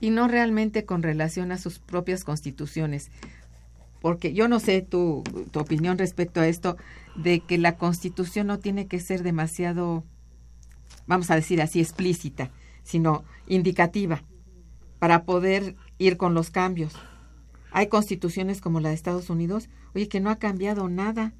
Y 0.00 0.10
no 0.10 0.28
realmente 0.28 0.84
con 0.84 1.02
relación 1.02 1.52
a 1.52 1.58
sus 1.58 1.78
propias 1.78 2.24
constituciones. 2.24 3.10
Porque 4.00 4.32
yo 4.32 4.48
no 4.48 4.60
sé 4.60 4.80
tu, 4.82 5.22
tu 5.50 5.60
opinión 5.60 5.98
respecto 5.98 6.40
a 6.40 6.48
esto, 6.48 6.76
de 7.16 7.40
que 7.40 7.58
la 7.58 7.76
constitución 7.76 8.46
no 8.46 8.58
tiene 8.58 8.86
que 8.86 8.98
ser 8.98 9.22
demasiado, 9.22 10.04
vamos 11.06 11.30
a 11.30 11.36
decir 11.36 11.60
así, 11.60 11.80
explícita 11.80 12.50
sino 12.82 13.24
indicativa 13.46 14.22
para 14.98 15.24
poder 15.24 15.76
ir 15.98 16.16
con 16.16 16.34
los 16.34 16.50
cambios. 16.50 16.94
Hay 17.70 17.86
constituciones 17.86 18.60
como 18.60 18.80
la 18.80 18.88
de 18.88 18.96
Estados 18.96 19.30
Unidos, 19.30 19.68
oye, 19.94 20.08
que 20.08 20.20
no 20.20 20.30
ha 20.30 20.36
cambiado 20.36 20.88
nada 20.88 21.32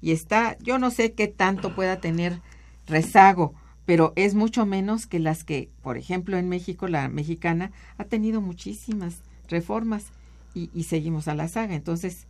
y 0.00 0.12
está, 0.12 0.56
yo 0.58 0.78
no 0.78 0.90
sé 0.90 1.12
qué 1.12 1.26
tanto 1.26 1.74
pueda 1.74 2.00
tener 2.00 2.40
rezago 2.86 3.54
pero 3.86 4.12
es 4.16 4.34
mucho 4.34 4.66
menos 4.66 5.06
que 5.06 5.18
las 5.18 5.44
que, 5.44 5.70
por 5.82 5.96
ejemplo, 5.96 6.36
en 6.36 6.48
México, 6.48 6.88
la 6.88 7.08
mexicana 7.08 7.70
ha 7.98 8.04
tenido 8.04 8.40
muchísimas 8.40 9.22
reformas 9.48 10.06
y, 10.54 10.70
y 10.74 10.84
seguimos 10.84 11.28
a 11.28 11.34
la 11.34 11.48
saga. 11.48 11.74
Entonces, 11.74 12.26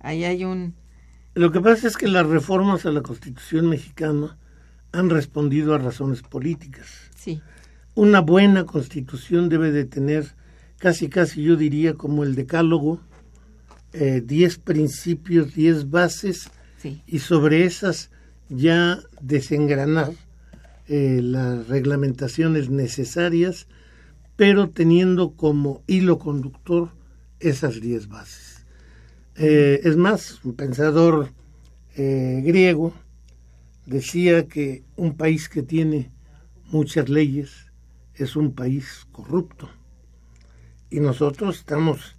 ahí 0.00 0.24
hay 0.24 0.44
un... 0.44 0.74
Lo 1.34 1.52
que 1.52 1.60
pasa 1.60 1.86
es 1.86 1.96
que 1.96 2.08
las 2.08 2.26
reformas 2.26 2.84
a 2.86 2.90
la 2.90 3.02
Constitución 3.02 3.68
mexicana 3.68 4.36
han 4.92 5.10
respondido 5.10 5.74
a 5.74 5.78
razones 5.78 6.22
políticas. 6.22 6.88
Sí. 7.16 7.40
Una 7.94 8.20
buena 8.20 8.66
constitución 8.66 9.48
debe 9.48 9.70
de 9.70 9.84
tener 9.84 10.34
casi 10.78 11.08
casi 11.08 11.42
yo 11.42 11.56
diría 11.56 11.94
como 11.94 12.24
el 12.24 12.34
decálogo, 12.34 13.00
eh, 13.92 14.22
diez 14.24 14.58
principios, 14.58 15.54
diez 15.54 15.90
bases 15.90 16.50
Sí. 16.78 17.02
y 17.06 17.18
sobre 17.18 17.64
esas 17.64 18.10
ya 18.48 18.98
desengranar 19.20 20.12
eh, 20.92 21.20
las 21.22 21.68
reglamentaciones 21.68 22.68
necesarias, 22.68 23.68
pero 24.34 24.70
teniendo 24.70 25.36
como 25.36 25.84
hilo 25.86 26.18
conductor 26.18 26.90
esas 27.38 27.80
diez 27.80 28.08
bases. 28.08 28.66
Eh, 29.36 29.82
es 29.84 29.96
más, 29.96 30.44
un 30.44 30.54
pensador 30.54 31.30
eh, 31.94 32.42
griego 32.44 32.92
decía 33.86 34.48
que 34.48 34.82
un 34.96 35.16
país 35.16 35.48
que 35.48 35.62
tiene 35.62 36.10
muchas 36.72 37.08
leyes 37.08 37.70
es 38.16 38.34
un 38.34 38.52
país 38.52 39.06
corrupto. 39.12 39.70
Y 40.90 40.98
nosotros 40.98 41.58
estamos 41.58 42.16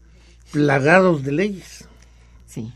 plagados 0.54 1.24
de 1.24 1.34
leyes. 1.34 1.90
Sí. 2.46 2.72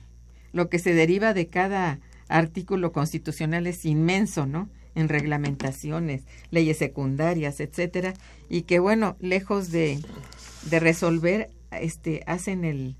Lo 0.51 0.67
que 0.67 0.77
se 0.77 0.93
deriva 0.93 1.33
de 1.33 1.47
cada 1.47 2.01
artículo 2.27 2.91
constitucional 2.91 3.65
es 3.65 3.85
inmenso, 3.85 4.45
¿no? 4.45 4.69
En 4.95 5.09
reglamentaciones, 5.09 6.23
leyes 6.51 6.77
secundarias, 6.77 7.59
etcétera, 7.59 8.13
y 8.49 8.63
que 8.63 8.79
bueno, 8.79 9.17
lejos 9.19 9.71
de, 9.71 9.99
de 10.69 10.79
resolver, 10.79 11.49
este, 11.71 12.23
hacen 12.25 12.63
el 12.63 12.95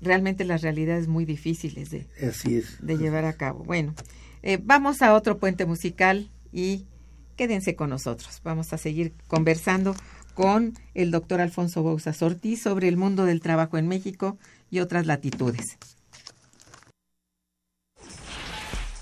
realmente 0.00 0.44
las 0.44 0.62
realidades 0.62 1.08
muy 1.08 1.24
difíciles 1.24 1.90
de, 1.90 2.06
Así 2.26 2.56
es. 2.56 2.84
de 2.84 2.98
llevar 2.98 3.24
a 3.24 3.32
cabo. 3.34 3.64
Bueno, 3.64 3.94
eh, 4.42 4.58
vamos 4.62 5.02
a 5.02 5.14
otro 5.14 5.38
puente 5.38 5.66
musical 5.66 6.30
y 6.52 6.84
quédense 7.36 7.76
con 7.76 7.90
nosotros. 7.90 8.40
Vamos 8.44 8.72
a 8.72 8.78
seguir 8.78 9.12
conversando 9.26 9.94
con 10.34 10.74
el 10.94 11.10
doctor 11.10 11.40
Alfonso 11.40 11.82
Bouzas 11.82 12.22
Ortiz 12.22 12.60
sobre 12.62 12.88
el 12.88 12.96
mundo 12.96 13.24
del 13.24 13.40
trabajo 13.40 13.78
en 13.78 13.88
México 13.88 14.38
y 14.70 14.80
otras 14.80 15.06
latitudes. 15.06 15.78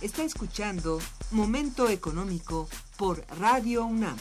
Está 0.01 0.23
escuchando 0.23 1.01
Momento 1.35 1.89
Económico 1.89 2.69
por 2.97 3.25
Radio 3.41 3.85
UNAM. 3.85 4.17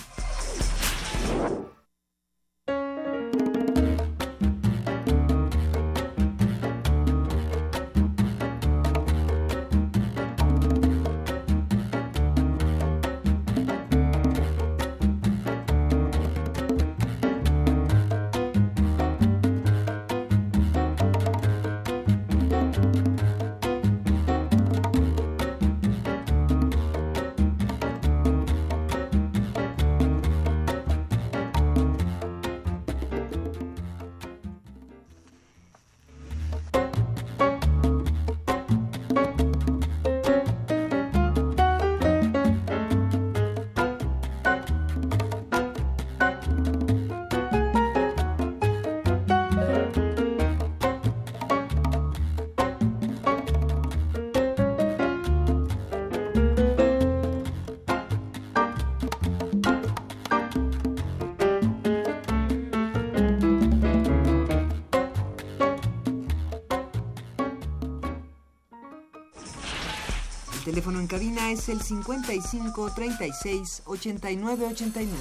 Es 71.54 71.70
el 71.70 71.82
55 71.82 72.92
36 72.96 73.84
89 73.86 74.66
89. 74.72 75.18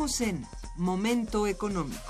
En 0.00 0.46
Momento 0.78 1.46
Económico. 1.46 2.00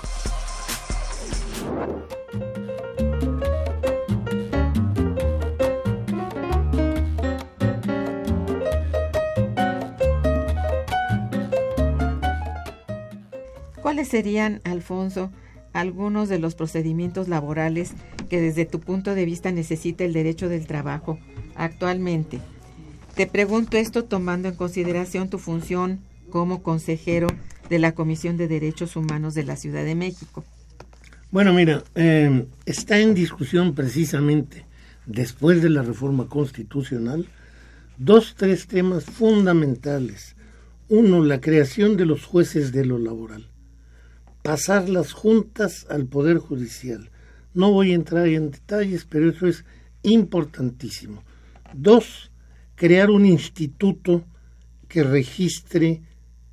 ¿Cuáles 13.81 14.07
serían, 14.07 14.61
Alfonso, 14.63 15.29
algunos 15.73 16.29
de 16.29 16.39
los 16.39 16.55
procedimientos 16.55 17.27
laborales 17.27 17.91
que 18.29 18.39
desde 18.39 18.65
tu 18.65 18.79
punto 18.79 19.15
de 19.15 19.25
vista 19.25 19.51
necesita 19.51 20.05
el 20.05 20.13
derecho 20.13 20.47
del 20.47 20.65
trabajo 20.65 21.19
actualmente? 21.55 22.39
Te 23.15 23.27
pregunto 23.27 23.75
esto 23.75 24.05
tomando 24.05 24.47
en 24.47 24.55
consideración 24.55 25.29
tu 25.29 25.39
función 25.39 25.99
como 26.29 26.63
consejero 26.63 27.27
de 27.71 27.79
la 27.79 27.93
Comisión 27.93 28.35
de 28.35 28.49
Derechos 28.49 28.97
Humanos 28.97 29.33
de 29.33 29.45
la 29.45 29.55
Ciudad 29.55 29.85
de 29.85 29.95
México. 29.95 30.43
Bueno, 31.31 31.53
mira, 31.53 31.85
eh, 31.95 32.45
está 32.65 32.99
en 32.99 33.13
discusión 33.13 33.73
precisamente 33.73 34.65
después 35.05 35.61
de 35.61 35.69
la 35.69 35.81
reforma 35.81 36.27
constitucional 36.27 37.29
dos, 37.97 38.35
tres 38.35 38.67
temas 38.67 39.05
fundamentales. 39.05 40.35
Uno, 40.89 41.23
la 41.23 41.39
creación 41.39 41.95
de 41.95 42.05
los 42.05 42.25
jueces 42.25 42.73
de 42.73 42.83
lo 42.83 42.97
laboral. 42.97 43.47
Pasar 44.41 44.89
las 44.89 45.13
juntas 45.13 45.87
al 45.89 46.07
Poder 46.07 46.39
Judicial. 46.39 47.09
No 47.53 47.71
voy 47.71 47.93
a 47.93 47.95
entrar 47.95 48.27
en 48.27 48.51
detalles, 48.51 49.05
pero 49.09 49.29
eso 49.29 49.47
es 49.47 49.63
importantísimo. 50.03 51.23
Dos, 51.73 52.31
crear 52.75 53.11
un 53.11 53.25
instituto 53.25 54.25
que 54.89 55.03
registre 55.03 56.01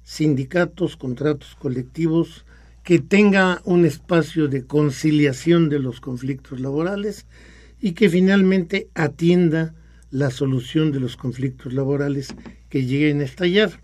sindicatos, 0.08 0.96
contratos 0.96 1.54
colectivos, 1.56 2.46
que 2.82 2.98
tenga 2.98 3.60
un 3.66 3.84
espacio 3.84 4.48
de 4.48 4.64
conciliación 4.64 5.68
de 5.68 5.80
los 5.80 6.00
conflictos 6.00 6.60
laborales 6.60 7.26
y 7.78 7.92
que 7.92 8.08
finalmente 8.08 8.88
atienda 8.94 9.74
la 10.10 10.30
solución 10.30 10.92
de 10.92 11.00
los 11.00 11.18
conflictos 11.18 11.74
laborales 11.74 12.28
que 12.70 12.86
lleguen 12.86 13.20
a 13.20 13.24
estallar. 13.24 13.82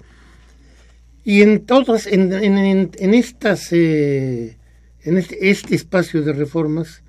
Y 1.25 1.43
en 1.43 1.67
todas, 1.67 2.07
en, 2.07 2.33
en, 2.33 2.91
en 2.99 3.15
estas, 3.15 3.71
eh, 3.73 4.57
en 5.03 5.19
este, 5.19 5.51
este 5.51 5.75
espacio 5.75 6.23
de 6.23 6.33
reformas 6.33 7.03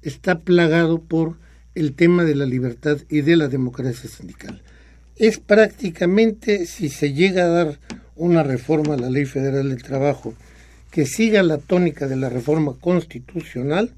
está 0.00 0.40
plagado 0.40 1.02
por 1.02 1.36
el 1.74 1.92
tema 1.92 2.24
de 2.24 2.36
la 2.36 2.46
libertad 2.46 2.96
y 3.10 3.20
de 3.20 3.36
la 3.36 3.48
democracia 3.48 4.08
sindical. 4.08 4.62
Es 5.16 5.38
prácticamente, 5.38 6.64
si 6.64 6.88
se 6.88 7.12
llega 7.12 7.44
a 7.44 7.48
dar 7.48 7.78
una 8.16 8.42
reforma 8.42 8.94
a 8.94 8.98
la 8.98 9.10
Ley 9.10 9.24
Federal 9.24 9.68
del 9.68 9.82
Trabajo 9.82 10.34
que 10.90 11.06
siga 11.06 11.42
la 11.42 11.58
tónica 11.58 12.06
de 12.06 12.16
la 12.16 12.28
reforma 12.28 12.74
constitucional 12.78 13.92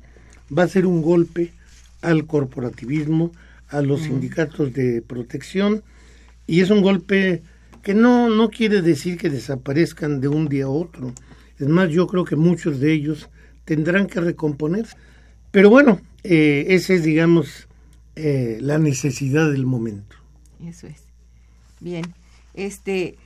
va 0.56 0.62
a 0.62 0.68
ser 0.68 0.86
un 0.86 1.02
golpe 1.02 1.52
al 2.02 2.26
corporativismo, 2.26 3.32
a 3.68 3.80
los 3.80 4.02
sindicatos 4.02 4.72
de 4.72 5.02
protección, 5.02 5.82
y 6.46 6.60
es 6.60 6.70
un 6.70 6.82
golpe 6.82 7.42
que 7.82 7.94
no, 7.94 8.28
no 8.28 8.50
quiere 8.50 8.82
decir 8.82 9.16
que 9.16 9.30
desaparezcan 9.30 10.20
de 10.20 10.28
un 10.28 10.48
día 10.48 10.66
a 10.66 10.68
otro. 10.68 11.12
Es 11.58 11.66
más, 11.66 11.90
yo 11.90 12.06
creo 12.06 12.24
que 12.24 12.36
muchos 12.36 12.80
de 12.80 12.92
ellos 12.92 13.28
tendrán 13.64 14.06
que 14.06 14.20
recomponerse. 14.20 14.96
Pero 15.50 15.70
bueno, 15.70 16.00
eh, 16.22 16.66
esa 16.68 16.94
es, 16.94 17.04
digamos, 17.04 17.68
eh, 18.16 18.58
la 18.60 18.78
necesidad 18.78 19.50
del 19.50 19.66
momento. 19.66 20.16
Eso 20.64 20.86
es. 20.86 21.02
Bien. 21.80 22.04
Este, 22.54 23.16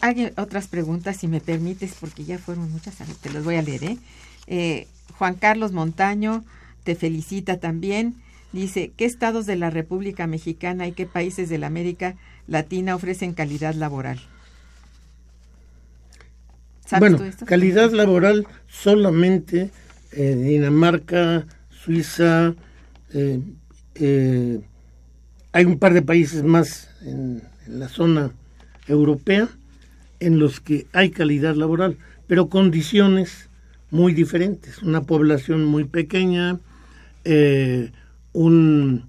Hay 0.00 0.32
otras 0.36 0.68
preguntas, 0.68 1.16
si 1.16 1.26
me 1.26 1.40
permites, 1.40 1.94
porque 1.98 2.24
ya 2.24 2.38
fueron 2.38 2.70
muchas, 2.70 2.96
te 3.20 3.30
las 3.30 3.44
voy 3.44 3.56
a 3.56 3.62
leer. 3.62 3.84
¿eh? 3.84 3.98
eh 4.46 4.86
Juan 5.18 5.34
Carlos 5.34 5.72
Montaño 5.72 6.44
te 6.84 6.94
felicita 6.94 7.58
también. 7.58 8.14
Dice, 8.52 8.92
¿qué 8.96 9.04
estados 9.04 9.44
de 9.44 9.56
la 9.56 9.70
República 9.70 10.26
Mexicana 10.26 10.86
y 10.86 10.92
qué 10.92 11.04
países 11.04 11.48
de 11.48 11.58
la 11.58 11.66
América 11.66 12.14
Latina 12.46 12.94
ofrecen 12.94 13.34
calidad 13.34 13.74
laboral? 13.74 14.20
bueno, 17.00 17.18
calidad 17.46 17.90
laboral 17.90 18.46
solamente 18.68 19.72
eh, 20.12 20.34
Dinamarca, 20.36 21.44
Suiza, 21.70 22.54
eh, 23.12 24.60
hay 25.52 25.64
un 25.64 25.78
par 25.80 25.94
de 25.94 26.02
países 26.02 26.44
más 26.44 26.88
en, 27.02 27.42
en, 27.66 27.80
la 27.80 27.88
zona 27.88 28.30
europea 28.88 29.48
en 30.20 30.38
los 30.38 30.60
que 30.60 30.86
hay 30.92 31.10
calidad 31.10 31.54
laboral, 31.54 31.96
pero 32.26 32.48
condiciones 32.48 33.48
muy 33.90 34.12
diferentes. 34.12 34.82
Una 34.82 35.02
población 35.02 35.64
muy 35.64 35.84
pequeña, 35.84 36.58
eh, 37.24 37.92
un, 38.32 39.04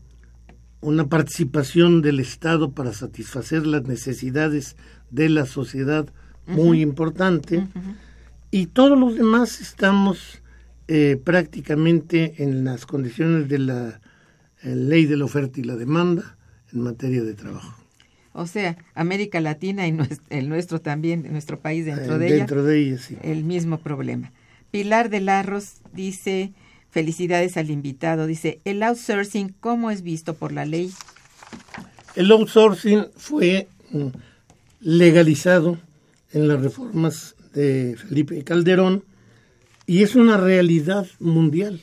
una 0.81 1.07
participación 1.07 2.01
del 2.01 2.19
Estado 2.19 2.71
para 2.71 2.93
satisfacer 2.93 3.65
las 3.65 3.83
necesidades 3.83 4.75
de 5.09 5.29
la 5.29 5.45
sociedad 5.45 6.07
muy 6.45 6.81
importante 6.81 7.67
y 8.51 8.67
todos 8.67 8.97
los 8.97 9.15
demás 9.15 9.59
estamos 9.59 10.41
eh, 10.87 11.19
prácticamente 11.21 12.41
en 12.41 12.63
las 12.63 12.85
condiciones 12.85 13.49
de 13.49 13.59
la 13.59 13.99
eh, 14.63 14.75
ley 14.75 15.05
de 15.05 15.17
la 15.17 15.25
oferta 15.25 15.59
y 15.59 15.63
la 15.63 15.75
demanda 15.75 16.37
en 16.71 16.81
materia 16.81 17.23
de 17.23 17.33
trabajo. 17.33 17.75
O 18.37 18.45
sea, 18.45 18.77
América 18.93 19.41
Latina 19.41 19.87
y 19.87 19.97
el 20.29 20.47
nuestro 20.47 20.79
también, 20.79 21.27
nuestro 21.31 21.59
país 21.59 21.85
dentro 21.85 22.19
de 22.19 22.27
ella. 22.27 22.35
Dentro 22.35 22.63
de 22.63 22.79
ella, 22.79 22.97
sí. 22.99 23.17
El 23.23 23.43
mismo 23.43 23.79
problema. 23.79 24.31
Pilar 24.69 25.09
de 25.09 25.21
Larros 25.21 25.81
dice, 25.91 26.53
Felicidades 26.91 27.57
al 27.57 27.69
invitado. 27.69 28.27
Dice, 28.27 28.59
el 28.63 28.81
outsourcing, 28.81 29.53
¿cómo 29.59 29.91
es 29.91 30.01
visto 30.03 30.35
por 30.35 30.51
la 30.51 30.65
ley? 30.65 30.91
El 32.15 32.31
outsourcing 32.31 33.07
fue 33.15 33.67
mm, 33.91 34.07
legalizado 34.81 35.77
en 36.31 36.47
las 36.47 36.61
reformas 36.61 37.35
de 37.53 37.95
Felipe 37.97 38.43
Calderón 38.43 39.03
y 39.85 40.03
es 40.03 40.15
una 40.15 40.37
realidad 40.37 41.07
mundial, 41.19 41.81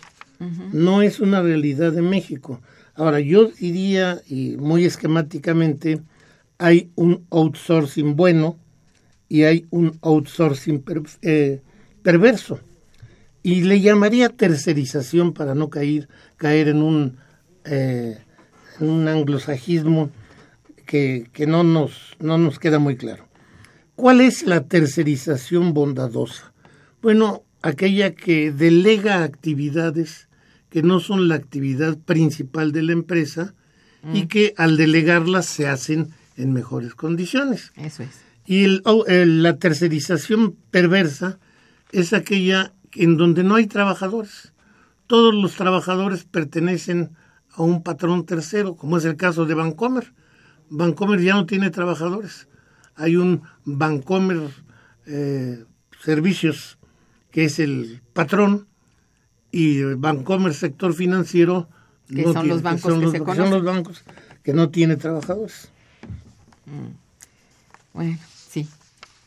no 0.72 1.02
es 1.02 1.20
una 1.20 1.42
realidad 1.42 1.92
de 1.92 2.02
México. 2.02 2.60
Ahora, 2.94 3.18
yo 3.20 3.46
diría, 3.46 4.20
y 4.28 4.56
muy 4.56 4.84
esquemáticamente, 4.84 6.02
hay 6.64 6.90
un 6.94 7.26
outsourcing 7.30 8.16
bueno 8.16 8.58
y 9.28 9.42
hay 9.42 9.66
un 9.68 9.98
outsourcing 10.00 10.82
eh, 11.20 11.60
perverso 12.02 12.58
y 13.42 13.64
le 13.64 13.82
llamaría 13.82 14.30
tercerización 14.30 15.34
para 15.34 15.54
no 15.54 15.68
caer, 15.68 16.08
caer 16.38 16.68
en 16.68 16.80
un, 16.80 17.18
eh, 17.66 18.16
en 18.80 18.88
un 18.88 19.08
anglosajismo 19.08 20.10
que, 20.86 21.28
que, 21.34 21.46
no, 21.46 21.64
nos, 21.64 22.16
no 22.18 22.38
nos 22.38 22.58
queda 22.58 22.78
muy 22.78 22.96
claro. 22.96 23.28
¿Cuál 23.94 24.22
es 24.22 24.44
la 24.44 24.62
tercerización 24.62 25.74
bondadosa? 25.74 26.54
Bueno, 27.02 27.42
aquella 27.60 28.14
que 28.14 28.52
delega 28.52 29.22
actividades 29.22 30.28
que 30.70 30.82
no 30.82 30.98
son 30.98 31.28
la 31.28 31.34
actividad 31.34 31.98
principal 31.98 32.72
de 32.72 32.82
la 32.84 32.92
empresa 32.92 33.54
y 34.14 34.22
mm. 34.22 34.28
que 34.28 34.54
al 34.56 34.78
delegarlas 34.78 35.44
se 35.44 35.66
hacen 35.66 36.14
en 36.36 36.52
mejores 36.52 36.94
condiciones. 36.94 37.72
Eso 37.76 38.02
es. 38.02 38.20
Y 38.46 38.64
el, 38.64 39.42
la 39.42 39.58
tercerización 39.58 40.56
perversa 40.70 41.38
es 41.92 42.12
aquella 42.12 42.72
en 42.92 43.16
donde 43.16 43.44
no 43.44 43.54
hay 43.54 43.66
trabajadores. 43.66 44.52
Todos 45.06 45.34
los 45.34 45.54
trabajadores 45.54 46.24
pertenecen 46.24 47.10
a 47.52 47.62
un 47.62 47.82
patrón 47.82 48.26
tercero, 48.26 48.74
como 48.74 48.98
es 48.98 49.04
el 49.04 49.16
caso 49.16 49.46
de 49.46 49.54
Vancomer. 49.54 50.12
Vancomer 50.70 51.20
ya 51.20 51.34
no 51.34 51.46
tiene 51.46 51.70
trabajadores. 51.70 52.48
Hay 52.96 53.16
un 53.16 53.42
Vancomer 53.64 54.50
eh, 55.06 55.64
Servicios, 56.02 56.78
que 57.30 57.44
es 57.44 57.58
el 57.58 58.02
patrón, 58.12 58.66
y 59.50 59.82
Vancomer 59.82 60.52
Sector 60.52 60.94
Financiero, 60.94 61.68
que 62.08 62.24
son 62.24 62.48
los 62.48 62.62
bancos 62.62 62.82
que, 62.82 63.18
son 63.34 63.50
los 63.50 63.64
bancos 63.64 64.04
que 64.42 64.52
no 64.52 64.70
tiene 64.70 64.96
trabajadores. 64.96 65.70
Mm. 66.66 67.94
Bueno, 67.94 68.18
sí 68.48 68.68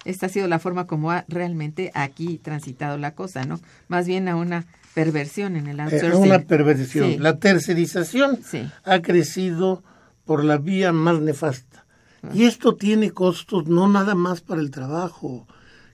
esta 0.08 0.28
ha 0.28 0.30
sido 0.30 0.48
la 0.48 0.60
forma 0.60 0.88
como 0.88 1.12
ha 1.12 1.26
realmente 1.28 1.92
aquí 1.94 2.38
transitado 2.38 2.98
la 2.98 3.14
cosa, 3.14 3.44
¿no? 3.44 3.60
Más 3.90 4.08
bien 4.08 4.30
a 4.30 4.38
una 4.38 4.66
perversión 4.94 5.58
en 5.58 5.68
el 5.68 5.80
outsourcing. 5.82 6.12
A 6.14 6.18
una 6.18 6.40
perversión. 6.40 7.22
La 7.22 7.40
tercerización 7.40 8.40
ha 8.86 9.02
crecido 9.02 9.84
por 10.26 10.46
la 10.46 10.58
vía 10.58 10.94
más 10.94 11.20
nefasta. 11.20 11.86
Ah. 12.24 12.30
Y 12.34 12.46
esto 12.46 12.76
tiene 12.76 13.12
costos 13.12 13.68
no 13.68 13.90
nada 13.90 14.16
más 14.16 14.42
para 14.42 14.62
el 14.62 14.72
trabajo. 14.72 15.46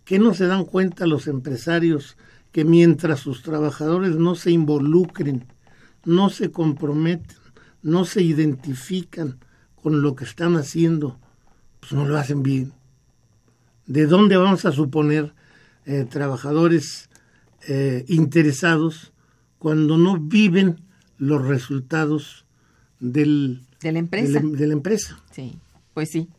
que 0.06 0.20
no 0.20 0.34
se 0.34 0.48
dan 0.48 0.66
cuenta 0.66 1.08
los 1.08 1.28
empresarios 1.28 2.18
que 2.52 2.66
mientras 2.66 3.22
sus 3.22 3.42
trabajadores 3.42 4.18
no 4.18 4.36
se 4.36 4.52
involucren, 4.52 5.48
no 6.04 6.30
se 6.30 6.52
comprometen, 6.52 7.38
no 7.82 8.04
se 8.04 8.22
identifican 8.22 9.40
con 9.82 10.02
lo 10.02 10.14
que 10.16 10.26
están 10.26 10.58
haciendo, 10.58 11.20
pues 11.90 11.92
no 11.94 12.08
lo 12.08 12.18
hacen 12.18 12.44
bien 12.44 12.72
de 13.86 14.06
dónde 14.06 14.38
vamos 14.38 14.66
a 14.66 14.72
suponer 14.72 15.34
eh, 15.86 16.06
trabajadores 16.10 17.10
eh, 17.68 18.06
interesados 18.08 19.12
cuando 19.60 19.98
no 19.98 20.18
viven 20.18 20.82
los 21.18 21.46
resultados 21.46 22.46
del, 23.00 23.62
de 23.82 23.92
la 23.92 24.00
empresa. 24.00 24.40
De 24.42 24.68
la, 24.68 24.74
empresa. 24.74 25.22
Sí, 25.32 25.58
pues 25.94 26.10
sí. 26.10 26.30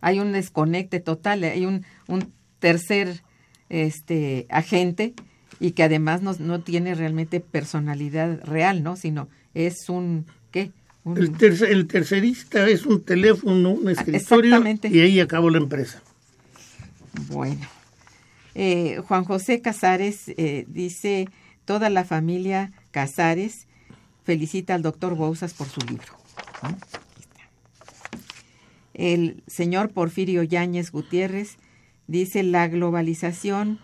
Hay 0.00 0.20
un 0.20 0.32
desconecte 0.32 1.00
total, 1.00 1.44
hay 1.44 1.66
un, 1.66 1.84
un 2.08 2.32
tercer 2.58 3.22
este 3.68 4.46
agente 4.50 5.14
y 5.60 5.72
que 5.72 5.82
además 5.82 6.22
no, 6.22 6.34
no 6.38 6.60
tiene 6.60 6.94
realmente 6.94 7.40
personalidad 7.40 8.40
real, 8.44 8.82
¿no? 8.82 8.96
Sino 8.96 9.28
es 9.54 9.88
un 9.88 10.26
El, 11.04 11.34
el, 11.68 11.86
tercerista 11.86 12.66
es 12.66 12.86
un 12.86 13.02
teléfono, 13.02 13.72
un 13.72 13.90
escritorio 13.90 14.62
y 14.84 15.00
ahí 15.00 15.20
acabó 15.20 15.50
la 15.50 15.58
empresa. 15.58 16.02
Bueno, 17.28 17.66
eh, 18.54 19.00
Juan 19.06 19.24
José 19.24 19.60
Casares 19.60 20.28
eh, 20.28 20.64
dice, 20.68 21.28
toda 21.66 21.90
la 21.90 22.04
familia 22.04 22.72
Casares 22.90 23.66
felicita 24.24 24.74
al 24.74 24.82
doctor 24.82 25.14
Bousas 25.14 25.52
por 25.52 25.68
su 25.68 25.80
libro. 25.82 26.14
El 28.94 29.42
señor 29.46 29.90
Porfirio 29.90 30.42
Yáñez 30.42 30.90
Gutiérrez 30.90 31.56
dice, 32.06 32.42
la 32.42 32.68
globalización 32.68 33.78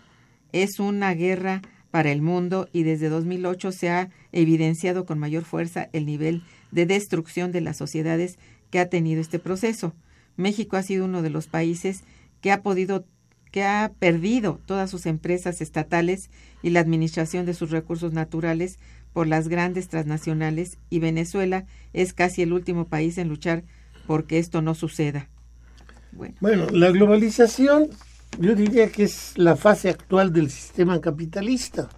es 0.53 0.79
una 0.79 1.13
guerra 1.13 1.61
para 1.91 2.11
el 2.11 2.21
mundo 2.21 2.69
y 2.71 2.83
desde 2.83 3.09
2008 3.09 3.71
se 3.73 3.89
ha 3.89 4.09
evidenciado 4.31 5.05
con 5.05 5.19
mayor 5.19 5.43
fuerza 5.43 5.89
el 5.91 6.05
nivel 6.05 6.39
de 6.39 6.45
destrucción 6.71 7.51
de 7.51 7.61
las 7.61 7.77
sociedades 7.77 8.37
que 8.69 8.79
ha 8.79 8.89
tenido 8.89 9.21
este 9.21 9.39
proceso. 9.39 9.93
México 10.37 10.77
ha 10.77 10.83
sido 10.83 11.05
uno 11.05 11.21
de 11.21 11.29
los 11.29 11.47
países 11.47 12.03
que 12.41 12.51
ha 12.51 12.61
podido 12.61 13.05
que 13.51 13.65
ha 13.65 13.91
perdido 13.99 14.61
todas 14.65 14.89
sus 14.89 15.05
empresas 15.05 15.59
estatales 15.59 16.29
y 16.63 16.69
la 16.69 16.79
administración 16.79 17.45
de 17.45 17.53
sus 17.53 17.69
recursos 17.69 18.13
naturales 18.13 18.79
por 19.11 19.27
las 19.27 19.49
grandes 19.49 19.89
transnacionales 19.89 20.77
y 20.89 20.99
Venezuela 20.99 21.65
es 21.91 22.13
casi 22.13 22.41
el 22.41 22.53
último 22.53 22.87
país 22.87 23.17
en 23.17 23.27
luchar 23.27 23.63
porque 24.07 24.39
esto 24.39 24.61
no 24.61 24.73
suceda. 24.73 25.27
Bueno, 26.39 26.67
la 26.71 26.91
globalización 26.91 27.89
yo 28.39 28.55
diría 28.55 28.89
que 28.89 29.03
es 29.03 29.37
la 29.37 29.55
fase 29.55 29.89
actual 29.89 30.31
del 30.31 30.49
sistema 30.49 31.01
capitalista. 31.01 31.89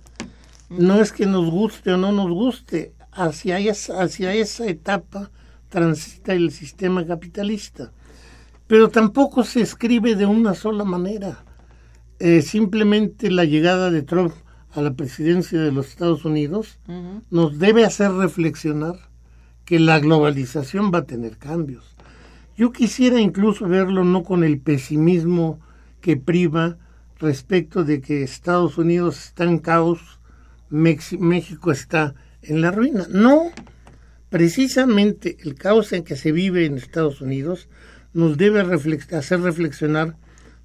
No 0.70 1.02
es 1.02 1.12
que 1.12 1.28
nos 1.28 1.50
guste 1.50 1.92
o 1.94 1.98
no 1.98 2.12
nos 2.12 2.32
guste, 2.32 2.94
hacia 3.16 3.60
esa, 3.60 4.02
hacia 4.02 4.34
esa 4.34 4.68
etapa 4.68 5.32
transita 5.70 6.34
el 6.34 6.52
sistema 6.52 7.06
capitalista 7.06 7.92
pero 8.68 8.90
tampoco 8.90 9.44
se 9.44 9.62
escribe 9.62 10.16
de 10.16 10.26
una 10.26 10.54
sola 10.54 10.84
manera. 10.84 11.44
eh, 12.20 12.42
simplemente 12.42 13.30
la 13.30 13.44
llegada 13.44 13.92
de 13.92 14.02
Trump 14.02 14.34
a 14.72 14.82
la 14.82 14.94
presidencia 14.94 15.62
de 15.62 15.72
los 15.72 15.90
Estados 15.90 16.26
Unidos 16.26 16.80
nos 17.30 17.60
debe 17.60 17.86
hacer 17.86 18.12
reflexionar 18.12 18.96
que 19.66 19.78
la 19.80 20.00
globalización 20.00 20.92
va 20.92 21.00
a 21.00 21.06
tener 21.06 21.38
cambios. 21.38 21.96
Yo 22.56 22.72
quisiera 22.72 23.20
incluso 23.20 23.68
verlo 23.68 24.04
no 24.04 24.24
con 24.24 24.44
el 24.44 24.60
pesimismo 24.60 25.60
que 26.02 26.18
priva 26.18 26.78
respecto 27.20 27.84
de 27.84 28.02
que 28.02 28.24
Estados 28.24 28.78
Unidos 28.78 29.26
está 29.26 29.44
en 29.44 29.60
caos, 29.60 30.20
México 30.70 31.72
está 31.72 32.16
en 32.44 32.62
la 32.62 32.72
ruina. 32.72 33.08
No, 33.10 33.52
precisamente 34.30 35.38
el 35.44 35.56
caos 35.56 35.94
en 35.94 36.04
que 36.04 36.16
se 36.16 36.32
vive 36.32 36.66
en 36.66 36.78
Estados 36.78 37.22
Unidos 37.22 37.70
nos 38.14 38.38
debe 38.38 38.62
hacer 38.62 39.42
reflexionar 39.42 40.16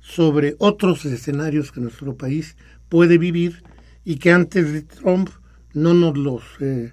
sobre 0.00 0.54
otros 0.58 1.04
escenarios 1.04 1.72
que 1.72 1.80
nuestro 1.80 2.16
país 2.16 2.56
puede 2.88 3.18
vivir 3.18 3.62
y 4.04 4.16
que 4.16 4.32
antes 4.32 4.72
de 4.72 4.82
Trump 4.82 5.30
no 5.74 5.94
nos 5.94 6.16
los 6.16 6.42
eh, 6.60 6.92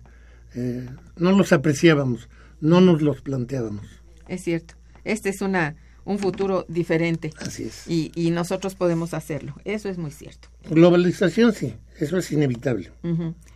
eh, 0.55 0.89
no 1.17 1.31
los 1.31 1.53
apreciábamos, 1.53 2.29
no 2.61 2.81
nos 2.81 3.01
los 3.01 3.21
planteábamos. 3.21 3.86
Es 4.27 4.43
cierto. 4.43 4.75
Este 5.03 5.29
es 5.29 5.41
una 5.41 5.75
un 6.05 6.19
futuro 6.19 6.65
diferente. 6.69 7.31
Así 7.39 7.63
es. 7.63 7.88
Y, 7.88 8.11
y 8.15 8.29
nosotros 8.31 8.75
podemos 8.75 9.13
hacerlo. 9.13 9.55
Eso 9.65 9.89
es 9.89 9.97
muy 9.97 10.11
cierto. 10.11 10.49
Globalización 10.69 11.51
sí, 11.51 11.73
eso 11.99 12.17
es 12.17 12.31
inevitable. 12.31 12.91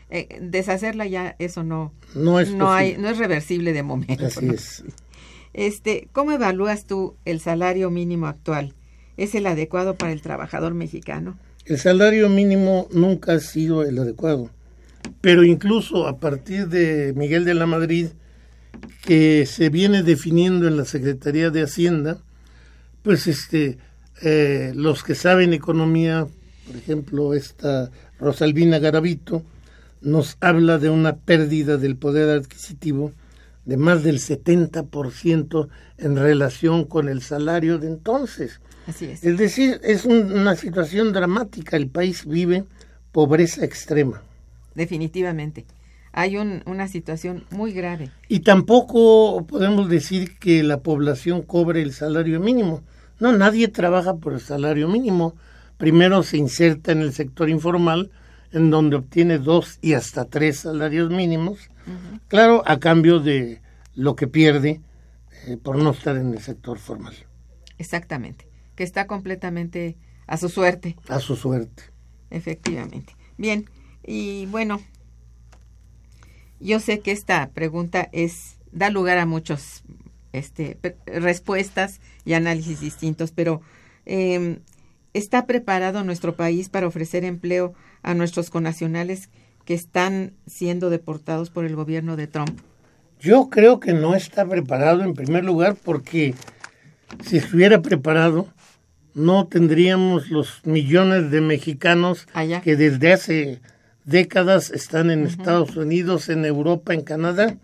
Eh, 0.10 0.40
deshacerla 0.42 1.06
ya, 1.06 1.36
eso 1.38 1.64
no, 1.64 1.94
no 2.16 2.40
es 2.40 2.52
no 2.52 2.72
hay, 2.72 2.98
no 2.98 3.10
es 3.10 3.18
reversible 3.18 3.74
de 3.74 3.84
momento. 3.84 4.26
Así 4.26 4.48
es. 4.48 4.84
Este, 5.52 6.08
¿cómo 6.12 6.32
evalúas 6.32 6.86
tú 6.86 7.16
el 7.26 7.40
salario 7.40 7.90
mínimo 7.90 8.28
actual? 8.28 8.76
¿Es 9.18 9.34
el 9.34 9.48
adecuado 9.48 9.96
para 9.96 10.12
el 10.12 10.22
trabajador 10.22 10.76
mexicano? 10.76 11.40
El 11.66 11.80
salario 11.80 12.30
mínimo 12.30 12.88
nunca 12.92 13.34
ha 13.34 13.40
sido 13.40 13.84
el 13.84 13.98
adecuado, 13.98 14.52
pero 15.22 15.44
incluso 15.44 16.08
a 16.08 16.20
partir 16.20 16.68
de 16.68 17.14
Miguel 17.16 17.46
de 17.46 17.56
la 17.56 17.66
Madrid, 17.66 18.10
que 19.04 19.46
se 19.46 19.70
viene 19.70 20.04
definiendo 20.04 20.68
en 20.68 20.78
la 20.78 20.86
Secretaría 20.86 21.50
de 21.50 21.64
Hacienda, 21.64 22.20
pues 23.02 23.28
este, 23.28 23.78
eh, 24.22 24.72
los 24.76 25.04
que 25.04 25.16
saben 25.16 25.54
economía, 25.54 26.28
por 26.68 26.76
ejemplo, 26.76 27.34
esta 27.34 27.90
Rosalvina 28.20 28.80
Garavito, 28.80 29.44
nos 30.02 30.38
habla 30.40 30.78
de 30.78 30.90
una 30.90 31.18
pérdida 31.18 31.78
del 31.78 31.96
poder 31.96 32.30
adquisitivo 32.30 33.12
de 33.66 33.78
más 33.78 34.04
del 34.04 34.18
70% 34.20 35.68
en 35.98 36.16
relación 36.16 36.86
con 36.86 37.08
el 37.08 37.22
salario 37.22 37.78
de 37.78 37.88
entonces. 37.88 38.62
Así 38.88 39.06
es. 39.06 39.24
Es 39.24 39.38
decir, 39.38 39.80
es 39.84 40.06
una 40.06 40.56
situación 40.56 41.14
dramática. 41.14 41.78
El 41.78 41.88
país 41.88 42.26
vive 42.26 42.64
pobreza 43.12 43.64
extrema. 43.64 44.24
Definitivamente. 44.74 45.66
Hay 46.12 46.38
una 46.38 46.88
situación 46.88 47.44
muy 47.52 47.72
grave. 47.72 48.10
Y 48.28 48.40
tampoco 48.40 49.46
podemos 49.46 49.88
decir 49.88 50.40
que 50.40 50.64
la 50.64 50.80
población 50.80 51.44
cobre 51.44 51.84
el 51.84 51.94
salario 51.94 52.40
mínimo. 52.40 52.82
No, 53.20 53.34
nadie 53.34 53.68
trabaja 53.68 54.16
por 54.16 54.34
el 54.34 54.40
salario 54.40 54.88
mínimo. 54.88 55.36
Primero 55.78 56.24
se 56.24 56.38
inserta 56.38 56.92
en 56.92 57.02
el 57.02 57.14
sector 57.14 57.50
informal 57.50 58.10
en 58.52 58.70
donde 58.70 58.96
obtiene 58.96 59.38
dos 59.38 59.80
y 59.82 59.94
hasta 59.94 60.26
tres 60.26 60.60
salarios 60.60 61.10
mínimos, 61.10 61.70
claro, 62.28 62.64
a 62.66 62.80
cambio 62.80 63.20
de 63.20 63.62
lo 63.96 64.16
que 64.16 64.28
pierde 64.28 64.82
eh, 65.48 65.58
por 65.58 65.78
no 65.78 65.92
estar 65.92 66.16
en 66.18 66.34
el 66.34 66.40
sector 66.40 66.78
formal. 66.78 67.16
Exactamente, 67.78 68.48
que 68.76 68.84
está 68.84 69.08
completamente 69.08 69.98
a 70.28 70.38
su 70.38 70.50
suerte. 70.50 70.96
A 71.08 71.20
su 71.20 71.36
suerte. 71.36 71.84
Efectivamente. 72.30 73.16
Bien, 73.38 73.70
y 74.06 74.46
bueno, 74.48 74.82
yo 76.60 76.80
sé 76.80 77.00
que 77.00 77.12
esta 77.12 77.50
pregunta 77.50 78.10
es 78.12 78.58
da 78.72 78.90
lugar 78.90 79.18
a 79.18 79.26
muchas 79.26 79.84
este, 80.34 80.78
respuestas 81.06 82.02
y 82.26 82.34
análisis 82.34 82.80
distintos, 82.82 83.32
pero 83.32 83.62
eh, 84.06 84.60
¿está 85.20 85.46
preparado 85.46 86.04
nuestro 86.04 86.36
país 86.36 86.70
para 86.70 86.88
ofrecer 86.88 87.24
empleo 87.24 87.74
a 88.02 88.14
nuestros 88.16 88.50
conacionales 88.50 89.30
que 89.66 89.74
están 89.76 90.34
siendo 90.48 90.90
deportados 90.90 91.50
por 91.50 91.66
el 91.66 91.76
gobierno 91.76 92.16
de 92.16 92.28
Trump? 92.28 92.60
Yo 93.20 93.50
creo 93.50 93.80
que 93.80 93.94
no 93.94 94.16
está 94.16 94.48
preparado 94.48 95.04
en 95.04 95.14
primer 95.14 95.44
lugar 95.44 95.76
porque 95.84 96.34
si 97.24 97.38
estuviera 97.38 97.82
preparado 97.82 98.48
no 99.14 99.48
tendríamos 99.48 100.30
los 100.30 100.66
millones 100.66 101.30
de 101.32 101.42
mexicanos 101.42 102.26
que 102.64 102.76
desde 102.76 103.12
hace 103.12 103.62
décadas 104.06 104.72
están 104.72 105.12
en 105.12 105.26
Estados 105.26 105.76
Unidos, 105.76 106.30
en 106.30 106.46
Europa, 106.46 106.94
en 106.94 107.02
Canadá. 107.02 107.58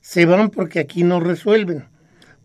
Se 0.00 0.24
van 0.24 0.50
porque 0.50 0.80
aquí 0.80 1.04
no 1.04 1.20
resuelven. 1.20 1.84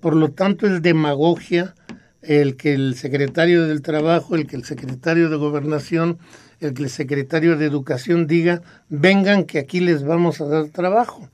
Por 0.01 0.15
lo 0.15 0.31
tanto 0.31 0.67
es 0.67 0.81
demagogia 0.81 1.75
el 2.21 2.55
que 2.55 2.73
el 2.73 2.95
secretario 2.95 3.67
del 3.67 3.81
Trabajo, 3.81 4.35
el 4.35 4.47
que 4.47 4.55
el 4.55 4.65
secretario 4.65 5.29
de 5.29 5.37
Gobernación 5.37 6.19
el 6.59 6.73
que 6.73 6.83
el 6.83 6.89
secretario 6.89 7.55
de 7.57 7.65
Educación 7.65 8.27
diga, 8.27 8.61
vengan 8.89 9.45
que 9.45 9.59
aquí 9.59 9.79
les 9.79 10.03
vamos 10.03 10.41
a 10.41 10.45
dar 10.45 10.67
trabajo. 10.69 11.29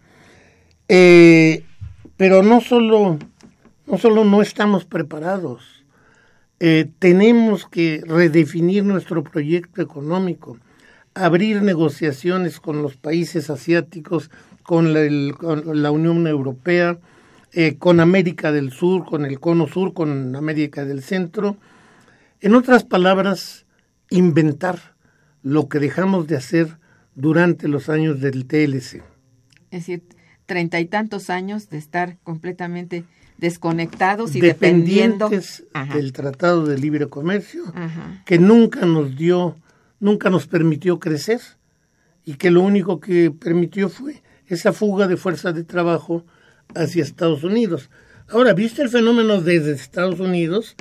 Eh, 0.88 1.64
pero 2.18 2.44
no 2.44 2.62
solo, 2.62 3.18
no 3.88 3.98
solo 3.98 4.24
no 4.24 4.42
estamos 4.42 4.86
preparados, 4.86 5.84
eh, 6.60 6.90
tenemos 7.00 7.66
que 7.66 8.02
redefinir 8.06 8.86
nuestro 8.86 9.24
proyecto 9.24 9.82
económico, 9.82 10.58
abrir 11.14 11.62
negociaciones 11.62 12.60
con 12.60 12.82
los 12.82 12.96
países 12.96 13.50
asiáticos, 13.50 14.30
con 14.64 14.94
la, 14.94 15.92
Unión 15.92 16.28
Europea, 16.28 16.98
eh, 17.58 17.78
con 17.78 18.02
América 18.02 18.52
del 18.52 18.74
Sur, 18.74 19.06
con 19.06 19.24
el 19.24 19.40
Cono 19.40 19.66
Sur, 19.66 19.94
con 19.94 20.36
América 20.36 20.84
del 20.84 21.02
Centro. 21.02 21.56
En 22.42 22.54
otras 22.54 22.84
palabras, 22.84 23.66
inventar 24.10 24.94
lo 25.42 25.70
que 25.70 25.80
dejamos 25.80 26.28
de 26.28 26.36
hacer 26.36 26.78
durante 27.16 27.70
los 27.70 27.88
años 27.88 28.20
del 28.20 28.46
TLC. 28.46 28.96
Es 29.72 29.88
decir, 29.88 30.04
treinta 30.46 30.82
y 30.82 30.86
tantos 30.86 31.30
años 31.30 31.70
de 31.70 31.78
estar 31.78 32.18
completamente 32.24 33.06
desconectados 33.38 34.36
y 34.36 34.42
dependiendo 34.42 35.30
del 35.30 36.12
Tratado 36.12 36.66
de 36.66 36.78
Libre 36.78 37.08
Comercio, 37.08 37.64
que 38.26 38.38
nunca 38.38 38.86
nos 38.86 39.16
dio, 39.16 39.56
nunca 40.02 40.30
nos 40.30 40.46
permitió 40.46 41.00
crecer 41.00 41.40
y 42.26 42.34
que 42.34 42.52
lo 42.52 42.64
único 42.64 43.00
que 43.00 43.32
permitió 43.32 43.88
fue 43.88 44.24
esa 44.48 44.74
fuga 44.74 45.08
de 45.08 45.16
fuerza 45.16 45.54
de 45.54 45.64
trabajo 45.64 46.26
hacia 46.76 47.04
Estados 47.04 47.44
Unidos. 47.44 47.90
Ahora, 48.28 48.54
¿viste 48.54 48.82
el 48.82 48.90
fenómeno 48.90 49.42
desde 49.42 49.72
Estados 49.72 50.20
Unidos? 50.20 50.76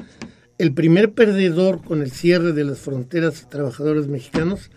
el 0.59 0.73
primer 0.73 1.13
perdedor 1.13 1.83
con 1.83 2.03
el 2.03 2.11
cierre 2.11 2.53
de 2.53 2.65
las 2.65 2.79
fronteras 2.79 3.41
de 3.41 3.49
trabajadores 3.49 4.07
mexicanos 4.07 4.71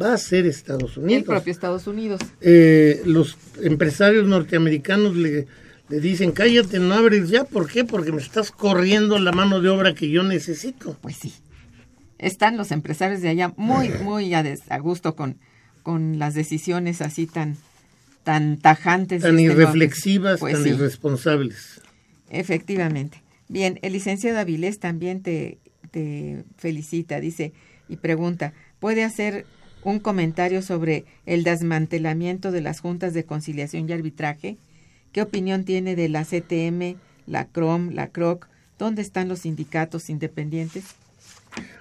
va 0.00 0.14
a 0.14 0.18
ser 0.18 0.46
Estados 0.46 0.96
Unidos. 0.96 1.20
El 1.20 1.24
propio 1.24 1.52
Estados 1.52 1.86
Unidos. 1.86 2.20
Eh, 2.40 3.02
los 3.04 3.36
empresarios 3.62 4.26
norteamericanos 4.26 5.16
le, 5.16 5.46
le 5.88 6.00
dicen, 6.00 6.32
cállate, 6.32 6.78
no 6.78 6.94
abres 6.94 7.30
ya. 7.30 7.44
¿Por 7.44 7.70
qué? 7.70 7.84
Porque 7.84 8.12
me 8.12 8.20
estás 8.20 8.50
corriendo 8.50 9.18
la 9.18 9.32
mano 9.32 9.60
de 9.60 9.68
obra 9.68 9.94
que 9.94 10.08
yo 10.10 10.22
necesito. 10.22 10.96
Pues 11.00 11.16
sí. 11.16 11.34
Están 12.18 12.56
los 12.56 12.72
empresarios 12.72 13.20
de 13.20 13.28
allá 13.28 13.52
muy, 13.56 13.90
muy 14.02 14.34
a, 14.34 14.42
gusto 14.80 15.14
con, 15.14 15.38
con 15.82 16.18
las 16.18 16.34
decisiones 16.34 17.00
así 17.00 17.26
tan, 17.26 17.56
tan 18.28 18.58
tajantes. 18.58 19.22
Tan 19.22 19.38
este 19.38 19.54
irreflexivas, 19.54 20.38
pues 20.38 20.52
tan 20.52 20.66
irresponsables. 20.66 21.80
Efectivamente. 22.28 23.22
Bien, 23.48 23.78
el 23.80 23.94
licenciado 23.94 24.38
Avilés 24.38 24.80
también 24.80 25.22
te, 25.22 25.56
felicita, 26.58 27.20
dice 27.20 27.54
y 27.88 27.96
pregunta, 27.96 28.52
¿puede 28.80 29.02
hacer 29.02 29.46
un 29.82 29.98
comentario 29.98 30.60
sobre 30.60 31.06
el 31.24 31.42
desmantelamiento 31.42 32.52
de 32.52 32.60
las 32.60 32.80
juntas 32.80 33.14
de 33.14 33.24
conciliación 33.24 33.88
y 33.88 33.92
arbitraje? 33.94 34.58
¿Qué 35.12 35.22
opinión 35.22 35.64
tiene 35.64 35.96
de 35.96 36.10
la 36.10 36.26
CTM, 36.26 36.96
la 37.26 37.46
CROM, 37.46 37.94
la 37.94 38.08
CROC? 38.08 38.46
¿Dónde 38.78 39.00
están 39.00 39.30
los 39.30 39.38
sindicatos 39.38 40.10
independientes? 40.10 40.84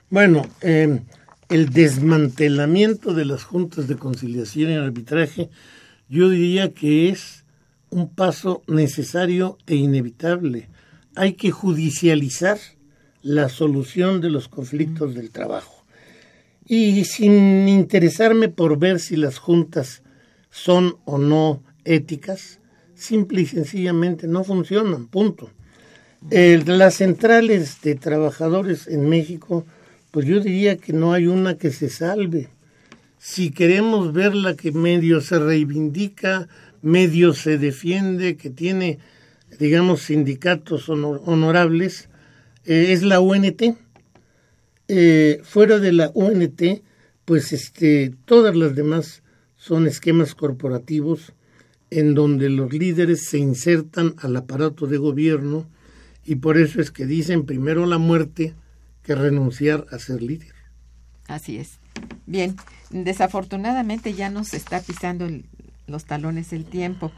Bueno, 0.10 0.48
em, 0.62 1.02
el 1.50 1.72
desmantelamiento 1.72 3.14
de 3.14 3.26
las 3.26 3.44
juntas 3.44 3.90
de 3.90 3.98
conciliación 3.98 4.72
y 4.72 4.76
arbitraje, 4.76 5.50
yo 6.10 6.30
diría 6.30 6.74
que 6.74 7.10
es 7.10 7.46
un 7.90 8.10
paso 8.10 8.64
necesario 8.68 9.58
e 9.68 9.76
inevitable 9.76 10.70
hay 11.18 11.34
que 11.34 11.52
judicializar 11.52 12.60
la 13.24 13.50
solución 13.50 14.22
de 14.22 14.30
los 14.30 14.48
conflictos 14.48 15.16
del 15.16 15.32
trabajo. 15.32 15.84
Y 16.66 17.04
sin 17.06 17.68
interesarme 17.68 18.50
por 18.50 18.78
ver 18.78 19.00
si 19.00 19.16
las 19.16 19.40
juntas 19.40 20.04
son 20.52 20.98
o 21.06 21.18
no 21.18 21.64
éticas, 21.86 22.60
simple 22.94 23.42
y 23.42 23.46
sencillamente 23.48 24.28
no 24.28 24.44
funcionan, 24.44 25.08
punto. 25.08 25.50
las 26.30 26.96
centrales 26.96 27.82
de 27.82 27.96
trabajadores 27.96 28.88
en 28.88 29.10
México 29.10 29.66
pues 30.12 30.26
yo 30.26 30.40
diría 30.40 30.78
que 30.78 30.94
no 30.94 31.14
hay 31.14 31.28
una 31.28 31.58
que 31.58 31.72
se 31.72 31.90
salve. 31.90 32.50
Si 33.18 33.52
queremos 33.52 34.14
ver 34.14 34.36
la 34.36 34.56
que 34.56 34.72
medio 34.72 35.22
se 35.22 35.40
reivindica, 35.40 36.48
medio 36.82 37.34
se 37.34 37.58
defiende, 37.58 38.38
que 38.38 38.50
tiene, 38.50 39.00
digamos, 39.60 40.04
sindicatos 40.04 40.90
honorables, 40.90 42.10
eh, 42.66 42.94
es 42.94 43.04
la 43.04 43.20
UNT. 43.20 43.76
Eh, 44.88 45.42
fuera 45.44 45.80
de 45.80 45.92
la 45.92 46.12
UNT, 46.14 46.82
pues 47.26 47.52
este, 47.52 48.14
todas 48.26 48.56
las 48.56 48.76
demás 48.76 49.24
son 49.58 49.88
esquemas 49.88 50.36
corporativos 50.36 51.34
en 51.90 52.14
donde 52.14 52.50
los 52.50 52.72
líderes 52.74 53.26
se 53.26 53.38
insertan 53.38 54.16
al 54.20 54.36
aparato 54.36 54.88
de 54.88 54.98
gobierno 54.98 55.68
y 56.26 56.36
por 56.36 56.58
eso 56.58 56.82
es 56.82 56.92
que 56.92 57.06
dicen 57.06 57.46
primero 57.46 57.86
la 57.86 57.98
muerte 57.98 58.54
que 59.04 59.16
renunciar 59.16 59.86
a 59.92 60.00
ser 60.00 60.22
líder. 60.22 60.54
Así 61.28 61.58
es. 61.58 61.80
Bien, 62.26 62.56
desafortunadamente 62.90 64.14
ya 64.14 64.30
nos 64.30 64.54
está 64.54 64.82
pisando 64.82 65.28
los 65.88 66.06
talones 66.06 66.54
el 66.54 66.66
tiempo, 66.66 67.12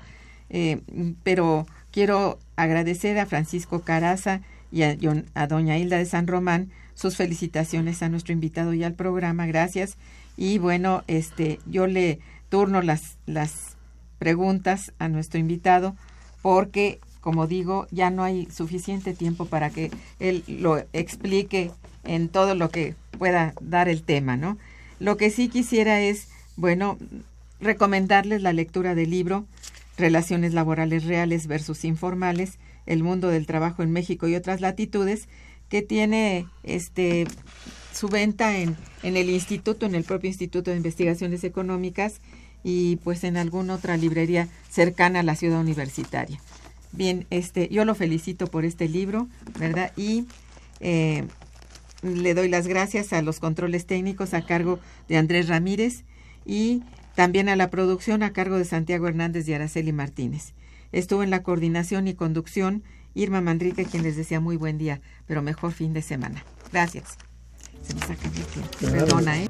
eh, 0.49 0.81
pero 1.23 1.67
quiero 1.91 2.39
agradecer 2.55 3.19
a 3.19 3.25
Francisco 3.25 3.81
Caraza 3.81 4.41
y 4.71 4.83
a, 4.83 4.95
a 5.33 5.47
doña 5.47 5.77
Hilda 5.77 5.97
de 5.97 6.05
San 6.05 6.27
Román 6.27 6.69
sus 6.99 7.15
felicitaciones 7.15 8.03
a 8.03 8.09
nuestro 8.09 8.33
invitado 8.33 8.73
y 8.73 8.83
al 8.83 8.93
programa, 8.93 9.45
gracias. 9.47 9.97
Y 10.35 10.57
bueno, 10.57 11.03
este, 11.07 11.59
yo 11.65 11.87
le 11.87 12.19
turno 12.49 12.81
las, 12.81 13.17
las 13.25 13.77
preguntas 14.17 14.91
a 14.99 15.07
nuestro 15.07 15.39
invitado 15.39 15.95
porque, 16.41 16.99
como 17.21 17.47
digo, 17.47 17.87
ya 17.91 18.09
no 18.09 18.23
hay 18.23 18.47
suficiente 18.51 19.13
tiempo 19.13 19.45
para 19.45 19.69
que 19.69 19.91
él 20.19 20.43
lo 20.47 20.77
explique 20.91 21.71
en 22.03 22.27
todo 22.27 22.53
lo 22.53 22.69
que 22.69 22.95
pueda 23.17 23.53
dar 23.61 23.87
el 23.87 24.03
tema, 24.03 24.35
¿no? 24.35 24.57
Lo 24.99 25.17
que 25.17 25.29
sí 25.29 25.49
quisiera 25.49 26.01
es, 26.01 26.27
bueno, 26.55 26.97
recomendarles 27.59 28.41
la 28.41 28.53
lectura 28.53 28.95
del 28.95 29.09
libro 29.09 29.45
Relaciones 29.97 30.53
laborales 30.53 31.03
reales 31.03 31.47
versus 31.47 31.83
informales, 31.83 32.57
el 32.85 33.03
mundo 33.03 33.27
del 33.27 33.45
trabajo 33.45 33.83
en 33.83 33.91
México 33.91 34.29
y 34.29 34.35
otras 34.35 34.61
latitudes, 34.61 35.27
que 35.67 35.81
tiene 35.81 36.47
este 36.63 37.27
su 37.93 38.07
venta 38.07 38.57
en, 38.57 38.77
en 39.03 39.17
el 39.17 39.29
instituto, 39.29 39.85
en 39.85 39.95
el 39.95 40.05
propio 40.05 40.29
Instituto 40.29 40.71
de 40.71 40.77
Investigaciones 40.77 41.43
Económicas 41.43 42.21
y 42.63 42.95
pues 42.97 43.25
en 43.25 43.35
alguna 43.35 43.75
otra 43.75 43.97
librería 43.97 44.47
cercana 44.69 45.19
a 45.19 45.23
la 45.23 45.35
ciudad 45.35 45.59
universitaria. 45.59 46.39
Bien, 46.91 47.27
este, 47.29 47.67
yo 47.69 47.85
lo 47.85 47.93
felicito 47.93 48.47
por 48.47 48.65
este 48.65 48.87
libro, 48.87 49.27
¿verdad? 49.59 49.91
Y 49.95 50.25
eh, 50.79 51.25
le 52.01 52.33
doy 52.33 52.49
las 52.49 52.67
gracias 52.67 53.13
a 53.13 53.21
los 53.21 53.39
controles 53.39 53.85
técnicos 53.85 54.33
a 54.33 54.45
cargo 54.45 54.79
de 55.07 55.17
Andrés 55.17 55.47
Ramírez 55.47 56.03
y 56.45 56.83
también 57.15 57.49
a 57.49 57.55
la 57.55 57.69
producción 57.69 58.23
a 58.23 58.31
cargo 58.31 58.57
de 58.57 58.65
Santiago 58.65 59.07
Hernández 59.07 59.47
y 59.47 59.53
Araceli 59.53 59.91
Martínez. 59.91 60.53
Estuvo 60.91 61.23
en 61.23 61.29
la 61.29 61.43
coordinación 61.43 62.07
y 62.07 62.13
conducción 62.13 62.83
Irma 63.13 63.41
Manrique, 63.41 63.85
quien 63.85 64.03
les 64.03 64.15
decía 64.15 64.39
muy 64.39 64.55
buen 64.55 64.77
día, 64.77 65.01
pero 65.27 65.41
mejor 65.41 65.71
fin 65.73 65.93
de 65.93 66.01
semana. 66.01 66.43
Gracias. 66.71 67.17
Se 67.81 67.93
me 67.93 68.01
saca 68.01 68.27
el 68.27 68.31
tiempo. 68.31 68.69
Perdona, 68.79 69.43
¿eh? 69.43 69.49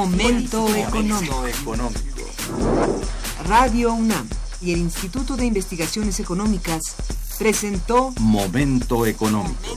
Momento 0.00 0.66
económico. 0.74 1.44
Radio 3.44 3.92
UNAM 3.92 4.26
y 4.62 4.72
el 4.72 4.78
Instituto 4.78 5.36
de 5.36 5.44
Investigaciones 5.44 6.18
Económicas 6.20 6.80
presentó 7.38 8.14
Momento 8.18 9.04
económico. 9.04 9.69